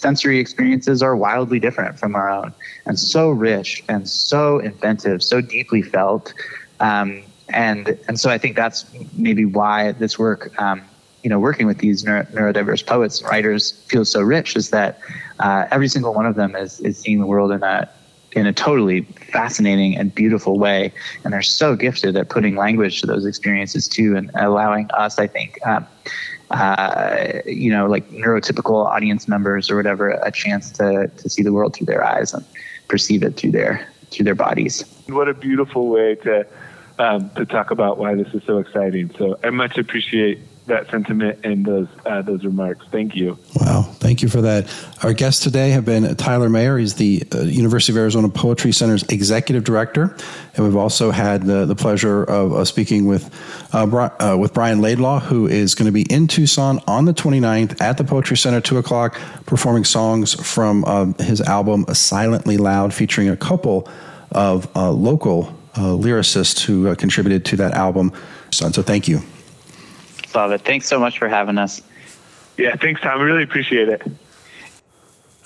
sensory 0.00 0.38
experiences 0.38 1.02
are 1.02 1.14
wildly 1.14 1.60
different 1.60 1.98
from 1.98 2.14
our 2.14 2.30
own. 2.30 2.52
And 2.86 2.98
so 2.98 3.30
rich 3.30 3.84
and 3.88 4.08
so 4.08 4.58
inventive 4.58 5.22
so 5.22 5.40
deeply 5.40 5.82
felt. 5.82 6.32
Um, 6.80 7.22
and 7.48 7.98
and 8.08 8.18
so 8.18 8.30
I 8.30 8.38
think 8.38 8.56
that's 8.56 8.86
maybe 9.16 9.44
why 9.44 9.92
this 9.92 10.18
work 10.18 10.58
um, 10.60 10.82
you 11.22 11.28
know, 11.28 11.38
working 11.38 11.66
with 11.66 11.78
these 11.78 12.04
neuro- 12.04 12.24
neurodiverse 12.32 12.86
poets 12.86 13.20
and 13.20 13.30
writers 13.30 13.72
feels 13.88 14.10
so 14.10 14.20
rich 14.20 14.56
is 14.56 14.70
that 14.70 15.00
uh, 15.38 15.66
every 15.70 15.88
single 15.88 16.14
one 16.14 16.26
of 16.26 16.34
them 16.34 16.56
is, 16.56 16.80
is 16.80 16.98
seeing 16.98 17.20
the 17.20 17.26
world 17.26 17.52
in 17.52 17.62
a 17.62 17.88
in 18.32 18.46
a 18.46 18.52
totally 18.52 19.00
fascinating 19.32 19.96
and 19.96 20.14
beautiful 20.14 20.56
way, 20.56 20.92
and 21.24 21.32
they're 21.32 21.42
so 21.42 21.74
gifted 21.74 22.16
at 22.16 22.28
putting 22.28 22.54
language 22.54 23.00
to 23.00 23.06
those 23.06 23.26
experiences 23.26 23.88
too, 23.88 24.16
and 24.16 24.30
allowing 24.34 24.88
us, 24.92 25.18
I 25.18 25.26
think, 25.26 25.58
um, 25.66 25.84
uh, 26.50 27.40
you 27.46 27.70
know, 27.70 27.86
like 27.86 28.10
neurotypical 28.10 28.86
audience 28.86 29.28
members 29.28 29.70
or 29.70 29.76
whatever, 29.76 30.10
a 30.10 30.32
chance 30.32 30.70
to 30.72 31.10
to 31.16 31.30
see 31.30 31.42
the 31.42 31.52
world 31.52 31.74
through 31.74 31.86
their 31.86 32.04
eyes 32.04 32.34
and 32.34 32.44
perceive 32.88 33.22
it 33.22 33.36
through 33.36 33.52
their 33.52 33.86
through 34.10 34.24
their 34.24 34.34
bodies. 34.34 34.84
What 35.08 35.28
a 35.28 35.34
beautiful 35.34 35.88
way 35.88 36.16
to 36.16 36.46
um, 36.98 37.30
to 37.30 37.46
talk 37.46 37.70
about 37.70 37.98
why 37.98 38.14
this 38.14 38.32
is 38.34 38.42
so 38.44 38.58
exciting. 38.58 39.10
So 39.16 39.38
I 39.42 39.50
much 39.50 39.78
appreciate 39.78 40.40
that 40.66 40.90
sentiment 40.90 41.44
and 41.44 41.64
those 41.64 41.88
uh, 42.04 42.22
those 42.22 42.44
remarks. 42.44 42.86
Thank 42.90 43.14
you. 43.14 43.38
Wow, 43.54 43.89
thank 44.10 44.22
you 44.22 44.28
for 44.28 44.40
that. 44.40 44.66
Our 45.04 45.12
guests 45.12 45.40
today 45.40 45.70
have 45.70 45.84
been 45.84 46.16
Tyler 46.16 46.48
Meier. 46.48 46.78
He's 46.78 46.94
the 46.94 47.22
uh, 47.32 47.42
University 47.42 47.92
of 47.92 47.96
Arizona 47.96 48.28
Poetry 48.28 48.72
Center's 48.72 49.04
executive 49.04 49.62
director, 49.62 50.16
and 50.56 50.64
we've 50.64 50.74
also 50.74 51.12
had 51.12 51.44
the, 51.44 51.64
the 51.64 51.76
pleasure 51.76 52.24
of 52.24 52.52
uh, 52.52 52.64
speaking 52.64 53.06
with 53.06 53.32
uh, 53.72 53.86
Bri- 53.86 54.10
uh, 54.18 54.36
with 54.36 54.52
Brian 54.52 54.80
Laidlaw, 54.80 55.20
who 55.20 55.46
is 55.46 55.76
going 55.76 55.86
to 55.86 55.92
be 55.92 56.02
in 56.12 56.26
Tucson 56.26 56.80
on 56.88 57.04
the 57.04 57.14
29th 57.14 57.80
at 57.80 57.98
the 57.98 58.02
Poetry 58.02 58.36
Center, 58.36 58.60
two 58.60 58.78
o'clock, 58.78 59.16
performing 59.46 59.84
songs 59.84 60.34
from 60.34 60.84
um, 60.86 61.14
his 61.20 61.40
album 61.42 61.84
"Silently 61.92 62.56
Loud," 62.56 62.92
featuring 62.92 63.28
a 63.28 63.36
couple 63.36 63.88
of 64.32 64.68
uh, 64.74 64.90
local 64.90 65.56
lyricists 65.74 66.64
who 66.64 66.96
contributed 66.96 67.44
to 67.44 67.56
that 67.58 67.74
album. 67.74 68.12
So, 68.50 68.68
thank 68.70 69.06
you. 69.06 69.20
Love 70.34 70.50
it. 70.50 70.62
Thanks 70.62 70.88
so 70.88 70.98
much 70.98 71.16
for 71.16 71.28
having 71.28 71.58
us. 71.58 71.80
Yeah, 72.60 72.76
thanks, 72.76 73.00
Tom. 73.00 73.18
I 73.18 73.22
really 73.22 73.42
appreciate 73.42 73.88
it. 73.88 74.02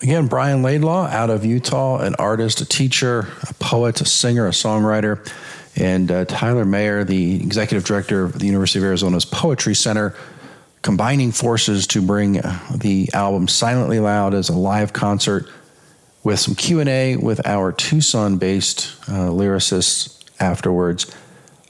Again, 0.01 0.27
Brian 0.27 0.61
Laidlaw 0.61 1.07
out 1.07 1.29
of 1.29 1.45
Utah, 1.45 1.99
an 1.99 2.13
artist, 2.15 2.59
a 2.59 2.65
teacher, 2.65 3.29
a 3.49 3.53
poet, 3.53 4.01
a 4.01 4.05
singer, 4.05 4.45
a 4.47 4.51
songwriter, 4.51 5.25
and 5.77 6.11
uh, 6.11 6.25
Tyler 6.25 6.65
Meier, 6.65 7.05
the 7.05 7.35
executive 7.35 7.85
director 7.85 8.25
of 8.25 8.37
the 8.37 8.45
University 8.45 8.79
of 8.79 8.85
Arizona's 8.85 9.23
Poetry 9.23 9.73
Center, 9.73 10.13
combining 10.81 11.31
forces 11.31 11.87
to 11.87 12.01
bring 12.01 12.39
uh, 12.39 12.59
the 12.75 13.09
album 13.13 13.47
Silently 13.47 14.01
Loud 14.01 14.33
as 14.33 14.49
a 14.49 14.53
live 14.57 14.91
concert 14.91 15.47
with 16.25 16.39
some 16.39 16.53
Q&A 16.53 17.15
with 17.15 17.47
our 17.47 17.71
Tucson-based 17.71 18.87
uh, 19.07 19.29
lyricists 19.29 20.21
afterwards 20.41 21.15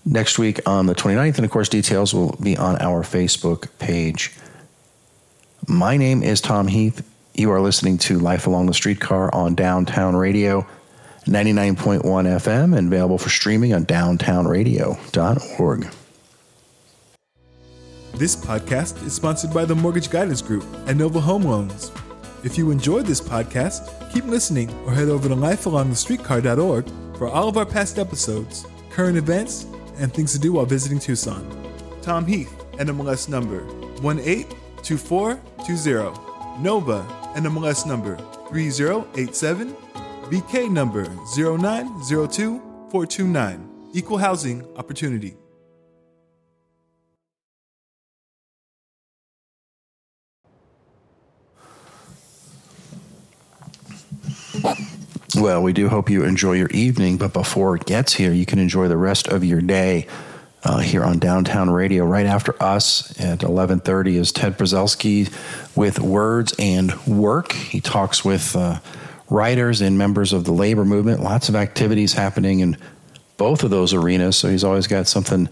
next 0.05 0.39
week 0.39 0.60
on 0.67 0.88
the 0.88 0.95
29th. 0.95 1.36
And 1.36 1.45
of 1.45 1.51
course, 1.51 1.69
details 1.69 2.15
will 2.15 2.36
be 2.41 2.58
on 2.58 2.81
our 2.81 3.03
Facebook 3.03 3.67
page. 3.77 4.34
My 5.67 5.97
name 5.97 6.21
is 6.21 6.41
Tom 6.41 6.67
Heath. 6.67 7.04
You 7.34 7.51
are 7.51 7.60
listening 7.60 7.97
to 7.99 8.19
Life 8.19 8.45
Along 8.45 8.67
the 8.67 8.73
Streetcar 8.73 9.34
on 9.34 9.56
Downtown 9.56 10.15
Radio, 10.15 10.67
99.1 11.25 12.01
FM, 12.04 12.78
and 12.78 12.88
available 12.88 13.17
for 13.17 13.30
streaming 13.30 13.73
on 13.73 13.86
downtownradio.org. 13.86 15.88
This 18.13 18.36
podcast 18.36 19.04
is 19.06 19.13
sponsored 19.13 19.54
by 19.54 19.65
the 19.65 19.75
Mortgage 19.75 20.12
Guidance 20.12 20.41
Group 20.41 20.63
and 20.86 20.99
Nova 20.99 21.19
Home 21.19 21.41
Loans. 21.41 21.91
If 22.43 22.60
you 22.60 22.69
enjoyed 22.69 23.08
this 23.08 23.21
podcast, 23.21 24.13
keep 24.13 24.25
listening 24.25 24.71
or 24.86 24.93
head 24.93 25.10
over 25.10 25.28
to 25.28 25.36
lifealongthestreetcar.org 25.36 27.17
for 27.17 27.28
all 27.28 27.47
of 27.47 27.58
our 27.58 27.65
past 27.65 27.97
episodes, 27.97 28.67
current 28.91 29.17
events, 29.17 29.65
and 29.97 30.13
things 30.13 30.32
to 30.34 30.39
do 30.39 30.54
while 30.54 30.65
visiting 30.65 30.99
Tucson. 30.99 31.43
Tom 32.04 32.28
Heath, 32.28 32.54
NMLS 32.73 33.30
number 33.30 33.65
182420. 34.86 36.62
Nova, 36.62 37.04
NMLS 37.36 37.88
number 37.88 38.17
3087. 38.50 39.74
BK 40.30 40.69
number 40.69 41.06
0902429. 41.06 43.67
Equal 43.93 44.17
housing 44.17 44.65
opportunity. 44.78 45.38
Well, 55.38 55.62
we 55.62 55.74
do 55.74 55.89
hope 55.89 56.10
you 56.10 56.24
enjoy 56.24 56.54
your 56.54 56.69
evening, 56.69 57.17
but 57.17 57.34
before 57.34 57.76
it 57.76 57.86
gets 57.86 58.13
here, 58.13 58.32
you 58.32 58.45
can 58.45 58.58
enjoy 58.58 58.88
the 58.88 58.98
rest 58.98 59.28
of 59.28 59.43
your 59.43 59.62
day 59.62 60.08
uh, 60.65 60.80
here 60.80 61.04
on 61.04 61.19
Downtown 61.19 61.69
Radio. 61.69 62.04
Right 62.06 62.25
after 62.25 62.62
us 62.62 63.17
at 63.19 63.39
11:30 63.39 64.15
is 64.15 64.32
Ted 64.32 64.58
Brzelski 64.58 65.32
with 65.75 65.99
Words 65.99 66.54
and 66.60 66.93
Work. 67.06 67.54
He 67.54 67.80
talks 67.80 68.25
with 68.25 68.56
uh, 68.56 68.80
writers 69.30 69.82
and 69.82 69.97
members 69.97 70.34
of 70.34 70.43
the 70.43 70.51
labor 70.51 70.84
movement. 70.84 71.21
Lots 71.21 71.47
of 71.49 71.56
activities 71.56 72.13
happening 72.13 72.60
in 72.60 72.78
both 73.38 73.63
of 73.63 73.69
those 73.69 73.93
arenas, 73.93 74.36
so 74.36 74.49
he's 74.49 74.63
always 74.63 74.88
got 74.88 75.08
something 75.08 75.47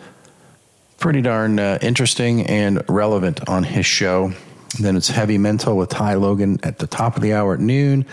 pretty 0.97 1.21
darn 1.21 1.59
uh, 1.59 1.77
interesting 1.81 2.45
and 2.47 2.81
relevant 2.89 3.47
on 3.49 3.63
his 3.63 3.85
show. 3.85 4.33
Then 4.79 4.95
it's 4.95 5.09
Heavy 5.09 5.37
Mental 5.37 5.77
with 5.77 5.89
Ty 5.89 6.15
Logan 6.15 6.59
at 6.63 6.79
the 6.79 6.87
top 6.87 7.15
of 7.15 7.21
the 7.21 7.33
hour 7.33 7.53
at 7.53 7.59
noon 7.59 8.05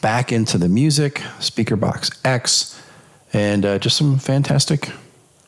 back 0.00 0.32
into 0.32 0.58
the 0.58 0.68
music, 0.68 1.22
Speaker 1.40 1.76
Box 1.76 2.10
X, 2.24 2.80
and 3.32 3.66
uh, 3.66 3.78
just 3.78 3.96
some 3.96 4.18
fantastic, 4.18 4.90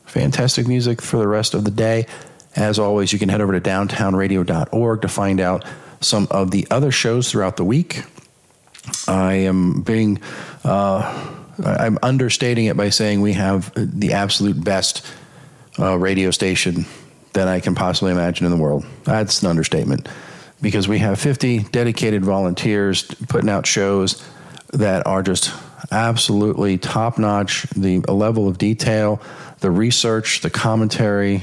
fantastic 0.08 0.66
music 0.66 1.00
for 1.00 1.18
the 1.18 1.28
rest 1.28 1.54
of 1.54 1.64
the 1.64 1.70
day. 1.70 2.06
As 2.56 2.78
always, 2.78 3.12
you 3.12 3.18
can 3.18 3.28
head 3.28 3.40
over 3.40 3.58
to 3.58 3.60
downtownradio.org 3.60 5.02
to 5.02 5.08
find 5.08 5.40
out 5.40 5.64
some 6.00 6.26
of 6.30 6.50
the 6.50 6.66
other 6.70 6.90
shows 6.90 7.30
throughout 7.30 7.56
the 7.56 7.64
week. 7.64 8.02
I 9.06 9.34
am 9.34 9.82
being, 9.82 10.20
uh, 10.64 11.36
I'm 11.62 11.98
understating 12.02 12.66
it 12.66 12.76
by 12.76 12.90
saying 12.90 13.20
we 13.20 13.34
have 13.34 13.72
the 13.74 14.14
absolute 14.14 14.62
best 14.62 15.06
uh, 15.78 15.96
radio 15.96 16.30
station 16.30 16.86
that 17.34 17.48
I 17.48 17.60
can 17.60 17.74
possibly 17.74 18.12
imagine 18.12 18.46
in 18.46 18.50
the 18.50 18.58
world. 18.58 18.84
That's 19.04 19.42
an 19.42 19.48
understatement 19.48 20.08
because 20.60 20.88
we 20.88 20.98
have 20.98 21.20
50 21.20 21.64
dedicated 21.64 22.24
volunteers 22.24 23.02
putting 23.28 23.50
out 23.50 23.66
shows 23.66 24.24
that 24.72 25.06
are 25.06 25.22
just 25.22 25.52
absolutely 25.92 26.78
top 26.78 27.18
notch. 27.18 27.62
The 27.76 28.00
level 28.00 28.48
of 28.48 28.58
detail, 28.58 29.20
the 29.60 29.70
research, 29.70 30.40
the 30.40 30.50
commentary, 30.50 31.42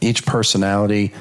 each 0.00 0.24
personality. 0.26 1.12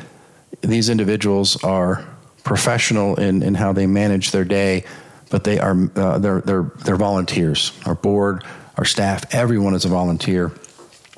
These 0.61 0.89
individuals 0.89 1.63
are 1.63 2.05
professional 2.43 3.15
in, 3.15 3.43
in 3.43 3.55
how 3.55 3.73
they 3.73 3.87
manage 3.87 4.31
their 4.31 4.45
day 4.45 4.85
but 5.29 5.43
they 5.43 5.59
are 5.59 5.75
uh, 5.95 6.17
they're 6.17 6.41
they're 6.41 6.71
they're 6.83 6.95
volunteers. 6.95 7.71
Our 7.85 7.95
board, 7.95 8.43
our 8.77 8.85
staff, 8.85 9.33
everyone 9.33 9.73
is 9.73 9.85
a 9.85 9.89
volunteer. 9.89 10.51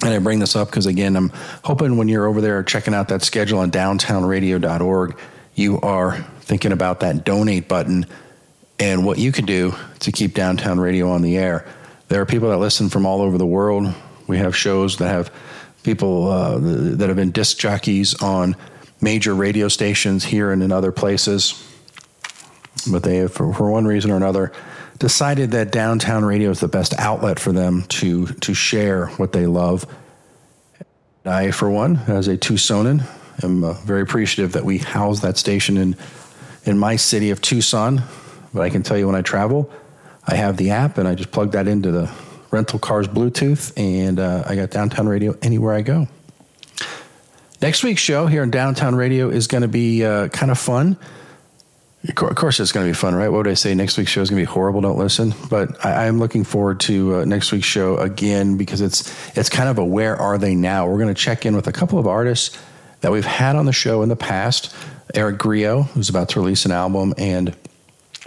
And 0.04 0.13
I 0.13 0.20
bring 0.20 0.40
this 0.40 0.56
up 0.56 0.70
because 0.70 0.86
again, 0.86 1.16
I'm 1.16 1.30
hoping 1.63 1.98
when 1.98 2.08
you're 2.08 2.28
over 2.28 2.40
there 2.40 2.62
checking 2.63 2.94
out 2.94 3.08
that 3.08 3.24
schedule 3.24 3.60
on 3.60 3.72
downtownradio.org, 3.72 5.18
you 5.56 5.82
are 5.82 6.18
thinking 6.42 6.72
about 6.72 7.00
that 7.00 7.26
donate 7.26 7.68
button 7.68 8.06
and 8.80 9.06
what 9.06 9.18
you 9.18 9.32
could 9.32 9.48
do 9.48 9.74
to 10.00 10.12
keep 10.12 10.36
downtown 10.36 10.80
radio 10.80 11.10
on 11.10 11.24
the 11.24 11.38
air. 11.38 11.66
There 12.10 12.22
are 12.22 12.28
people 12.28 12.50
that 12.50 12.58
listen 12.58 12.90
from 12.90 13.08
all 13.08 13.22
over 13.22 13.40
the 13.40 13.46
world. 13.46 13.94
We 14.28 14.38
have 14.38 14.56
shows 14.56 14.98
that 14.98 15.08
have 15.08 15.32
people 15.84 16.30
uh, 16.30 16.58
that 16.60 17.08
have 17.08 17.16
been 17.16 17.32
disc 17.32 17.58
jockeys 17.58 18.22
on 18.22 18.56
major 19.02 19.34
radio 19.34 19.68
stations 19.68 20.26
here 20.26 20.52
and 20.52 20.62
in 20.62 20.72
other 20.72 20.92
places. 20.92 21.63
But 22.92 23.04
they 23.04 23.18
have, 23.18 23.34
for, 23.34 23.54
for 23.54 23.72
one 23.72 23.86
reason 23.86 24.12
or 24.12 24.18
another, 24.18 24.52
decided 25.00 25.52
that 25.52 25.72
downtown 25.72 26.26
radio 26.26 26.50
is 26.50 26.60
the 26.60 26.68
best 26.68 26.94
outlet 26.98 27.40
for 27.40 27.52
them 27.52 27.84
to 27.84 28.28
to 28.28 28.54
share 28.54 29.08
what 29.18 29.32
they 29.32 29.46
love. 29.46 29.86
I, 31.26 31.52
for 31.52 31.70
one, 31.70 31.98
as 32.08 32.28
a 32.28 32.38
Tucsonan, 32.38 33.06
am 33.44 33.63
uh, 33.63 33.74
very 33.74 34.02
appreciative 34.02 34.54
that 34.54 34.63
we 34.63 34.78
house 34.78 35.22
that 35.22 35.38
station 35.38 35.78
in 35.78 35.96
in 36.66 36.78
my 36.78 36.96
city 36.96 37.30
of 37.32 37.42
Tucson. 37.42 38.02
But 38.54 38.62
I 38.62 38.70
can 38.70 38.84
tell 38.84 38.98
you 38.98 39.08
when 39.08 39.16
I 39.16 39.22
travel, 39.22 39.72
I 40.26 40.36
have 40.36 40.58
the 40.58 40.72
app 40.72 40.98
and 40.98 41.08
I 41.08 41.16
just 41.16 41.32
plug 41.32 41.52
that 41.52 41.68
into 41.68 41.92
the 41.92 42.12
rental 42.58 42.80
car's 42.80 43.08
Bluetooth, 43.08 43.72
and 43.78 44.20
uh, 44.20 44.43
I 44.48 44.56
got 44.56 44.72
downtown 44.72 45.08
radio 45.08 45.38
anywhere 45.43 45.74
I 45.76 45.82
go. 45.82 46.08
Next 47.62 47.84
week's 47.84 48.02
show 48.02 48.26
here 48.26 48.41
in 48.41 48.50
downtown 48.50 48.96
radio 48.96 49.30
is 49.30 49.46
going 49.46 49.62
to 49.62 49.67
be 49.67 50.04
uh, 50.04 50.30
kind 50.30 50.52
of 50.52 50.58
fun. 50.58 50.98
Of 52.08 52.15
course, 52.15 52.60
it's 52.60 52.72
going 52.72 52.86
to 52.86 52.89
be 52.89 52.96
fun, 52.96 53.13
right? 53.13 53.30
What 53.30 53.38
would 53.38 53.48
I 53.48 53.54
say? 53.54 53.76
Next 53.76 53.98
week's 53.98 54.10
show 54.10 54.22
is 54.22 54.32
going 54.32 54.41
to 54.41 54.48
be 54.48 54.52
horrible. 54.52 54.82
Don't 54.82 54.98
listen. 54.98 55.36
But 55.50 55.86
I, 55.86 56.06
am 56.06 56.17
looking 56.17 56.43
forward 56.43 56.80
to 56.82 57.17
uh, 57.17 57.26
next 57.26 57.52
week's 57.52 57.67
show 57.67 57.98
again 57.98 58.58
because 58.58 58.82
it's 58.82 59.38
it's 59.38 59.50
kind 59.50 59.70
of 59.70 59.78
a 59.78 59.86
where 59.86 60.15
are 60.15 60.38
they 60.38 60.56
now? 60.56 60.88
We're 60.88 61.00
going 61.00 61.13
to 61.13 61.22
check 61.22 61.46
in 61.46 61.56
with 61.56 61.67
a 61.67 61.72
couple 61.72 62.00
of 62.00 62.08
artists 62.08 62.58
that 63.02 63.12
we've 63.12 63.26
had 63.26 63.56
on 63.56 63.65
the 63.65 63.74
show 63.74 64.02
in 64.02 64.10
the 64.10 64.15
past. 64.15 64.74
Eric 65.13 65.38
Grio, 65.38 65.84
who's 65.84 66.10
about 66.10 66.30
to 66.30 66.39
release 66.39 66.65
an 66.65 66.72
album, 66.72 67.13
and 67.17 67.56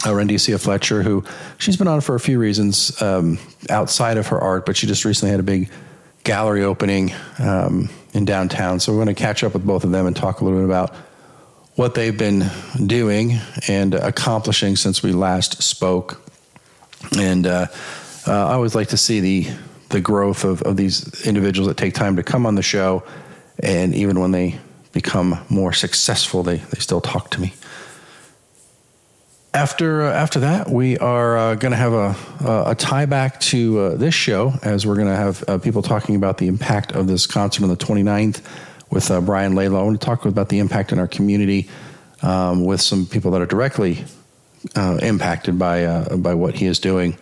Rendicia 0.09 0.61
Fletcher, 0.61 1.03
who 1.03 1.25
she's 1.59 1.77
been 1.77 1.89
on 1.89 2.01
for 2.01 2.15
a 2.15 2.21
few 2.21 2.39
reasons 2.39 3.01
um, 3.03 3.39
outside 3.69 4.17
of 4.17 4.29
her 4.29 4.41
art, 4.41 4.67
but 4.67 4.77
she 4.77 4.87
just 4.87 5.05
recently 5.05 5.31
had 5.31 5.41
a 5.41 5.45
big 5.45 5.71
gallery 6.25 6.65
opening 6.65 7.13
um, 7.39 7.89
in 8.13 8.25
downtown. 8.25 8.81
So 8.81 8.93
we're 8.93 9.05
going 9.05 9.15
to 9.15 9.23
catch 9.23 9.45
up 9.45 9.55
with 9.55 9.67
both 9.67 9.85
of 9.85 9.91
them 9.91 10.07
and 10.07 10.17
talk 10.17 10.41
a 10.41 10.45
little 10.45 10.61
bit 10.61 10.65
about 10.65 10.95
what 11.75 11.95
they've 11.95 12.17
been 12.17 12.45
doing 12.87 13.39
and 13.69 13.95
accomplishing 13.95 14.77
since 14.77 15.03
we 15.03 15.13
last 15.13 15.63
spoke. 15.63 16.21
And 17.19 17.47
uh, 17.47 17.67
uh, 18.27 18.47
I 18.47 18.53
always 18.53 18.75
like 18.75 18.89
to 18.89 18.97
see 18.97 19.21
the 19.21 19.49
the 19.91 20.01
growth 20.01 20.45
of, 20.45 20.63
of 20.63 20.77
these 20.77 21.27
individuals 21.27 21.67
that 21.67 21.77
take 21.77 21.95
time 21.95 22.15
to 22.15 22.23
come 22.23 22.47
on 22.47 22.55
the 22.55 22.63
show, 22.63 23.03
and 23.59 23.93
even 23.93 24.21
when 24.21 24.31
they 24.31 24.57
become 24.93 25.37
more 25.49 25.73
successful, 25.73 26.45
they, 26.45 26.59
they 26.59 26.79
still 26.79 27.01
talk 27.01 27.31
to 27.31 27.41
me 27.41 27.53
after 29.53 30.03
uh, 30.03 30.13
after 30.13 30.41
that, 30.41 30.71
we 30.71 30.97
are 30.99 31.37
uh, 31.37 31.55
going 31.57 31.73
to 31.73 31.77
have 31.77 31.93
a, 31.93 32.15
a, 32.71 32.75
tie 32.75 33.07
back 33.07 33.41
to 33.41 33.79
uh, 33.81 33.95
this 33.97 34.15
show 34.15 34.53
as 34.63 34.87
we're 34.87 34.95
going 34.95 35.09
to 35.09 35.17
have 35.17 35.45
uh, 35.49 35.59
people 35.59 35.83
talking 35.83 36.15
about 36.15 36.39
the 36.39 36.47
impact 36.47 36.93
of 36.93 37.07
this 37.07 37.27
concert 37.27 37.65
on 37.65 37.69
the 37.69 37.77
29th 37.77 38.43
with 38.91 39.11
uh, 39.11 39.21
Brian 39.21 39.55
Laidlaw. 39.55 39.81
I 39.81 39.85
want 39.85 40.01
to 40.01 40.05
talk 40.05 40.25
about 40.25 40.51
the 40.51 40.61
impact 40.61 40.93
in 40.93 40.99
our 40.99 41.09
community 41.09 41.69
um, 42.23 42.65
with 42.65 42.81
some 42.81 43.07
people 43.07 43.33
that 43.33 43.41
are 43.41 43.47
directly 43.47 44.05
uh, 44.77 44.99
impacted 45.03 45.59
by 45.59 46.05
by 46.17 46.35
what 46.35 46.55
he 46.55 46.67
is 46.67 46.79
doing. 46.79 47.17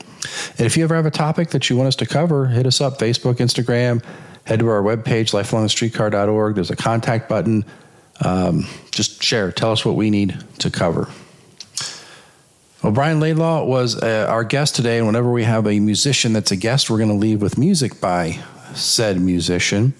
And 0.58 0.66
if 0.66 0.76
you 0.76 0.84
ever 0.84 0.96
have 0.96 1.06
a 1.06 1.10
topic 1.10 1.50
that 1.50 1.70
you 1.70 1.76
want 1.76 1.86
us 1.86 1.96
to 1.96 2.06
cover, 2.06 2.46
hit 2.46 2.66
us 2.66 2.80
up 2.80 2.98
Facebook, 2.98 3.36
Instagram, 3.36 4.04
head 4.44 4.58
to 4.58 4.68
our 4.68 4.82
webpage, 4.82 5.32
lifealongthestreetcar.org. 5.32 6.54
There's 6.56 6.70
a 6.70 6.76
contact 6.76 7.28
button. 7.28 7.64
Um, 8.20 8.66
just 8.90 9.22
share, 9.22 9.52
tell 9.52 9.70
us 9.70 9.84
what 9.84 9.94
we 9.94 10.10
need 10.10 10.36
to 10.58 10.70
cover. 10.70 11.08
Well, 12.82 12.92
Brian 12.92 13.18
Laidlaw 13.18 13.64
was 13.64 14.00
uh, 14.00 14.26
our 14.28 14.44
guest 14.44 14.76
today, 14.76 14.98
and 14.98 15.06
whenever 15.06 15.32
we 15.32 15.42
have 15.42 15.66
a 15.66 15.80
musician 15.80 16.32
that's 16.32 16.52
a 16.52 16.56
guest, 16.56 16.88
we're 16.88 16.98
going 16.98 17.08
to 17.08 17.16
leave 17.16 17.42
with 17.42 17.58
music 17.58 18.00
by 18.00 18.38
said 18.74 19.20
musician. 19.20 19.94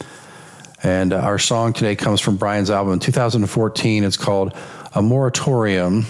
And 0.84 1.12
uh, 1.12 1.16
our 1.16 1.40
song 1.40 1.72
today 1.72 1.96
comes 1.96 2.20
from 2.20 2.36
Brian's 2.36 2.70
album 2.70 2.92
in 2.92 3.00
2014. 3.00 4.04
It's 4.04 4.16
called 4.16 4.54
A 4.94 5.02
Moratorium. 5.02 6.06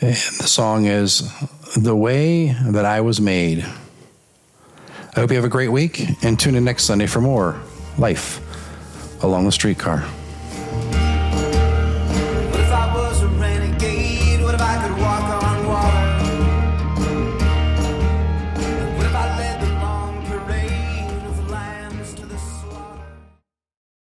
And 0.00 0.14
the 0.14 0.48
song 0.48 0.86
is 0.86 1.30
The 1.76 1.94
Way 1.94 2.56
That 2.70 2.86
I 2.86 3.02
Was 3.02 3.20
Made. 3.20 3.58
I 3.58 5.20
hope 5.20 5.28
you 5.28 5.36
have 5.36 5.44
a 5.44 5.50
great 5.50 5.70
week 5.70 6.02
and 6.24 6.40
tune 6.40 6.54
in 6.54 6.64
next 6.64 6.84
Sunday 6.84 7.06
for 7.06 7.20
more 7.20 7.60
Life 7.98 8.40
Along 9.22 9.44
the 9.44 9.52
Streetcar. 9.52 10.02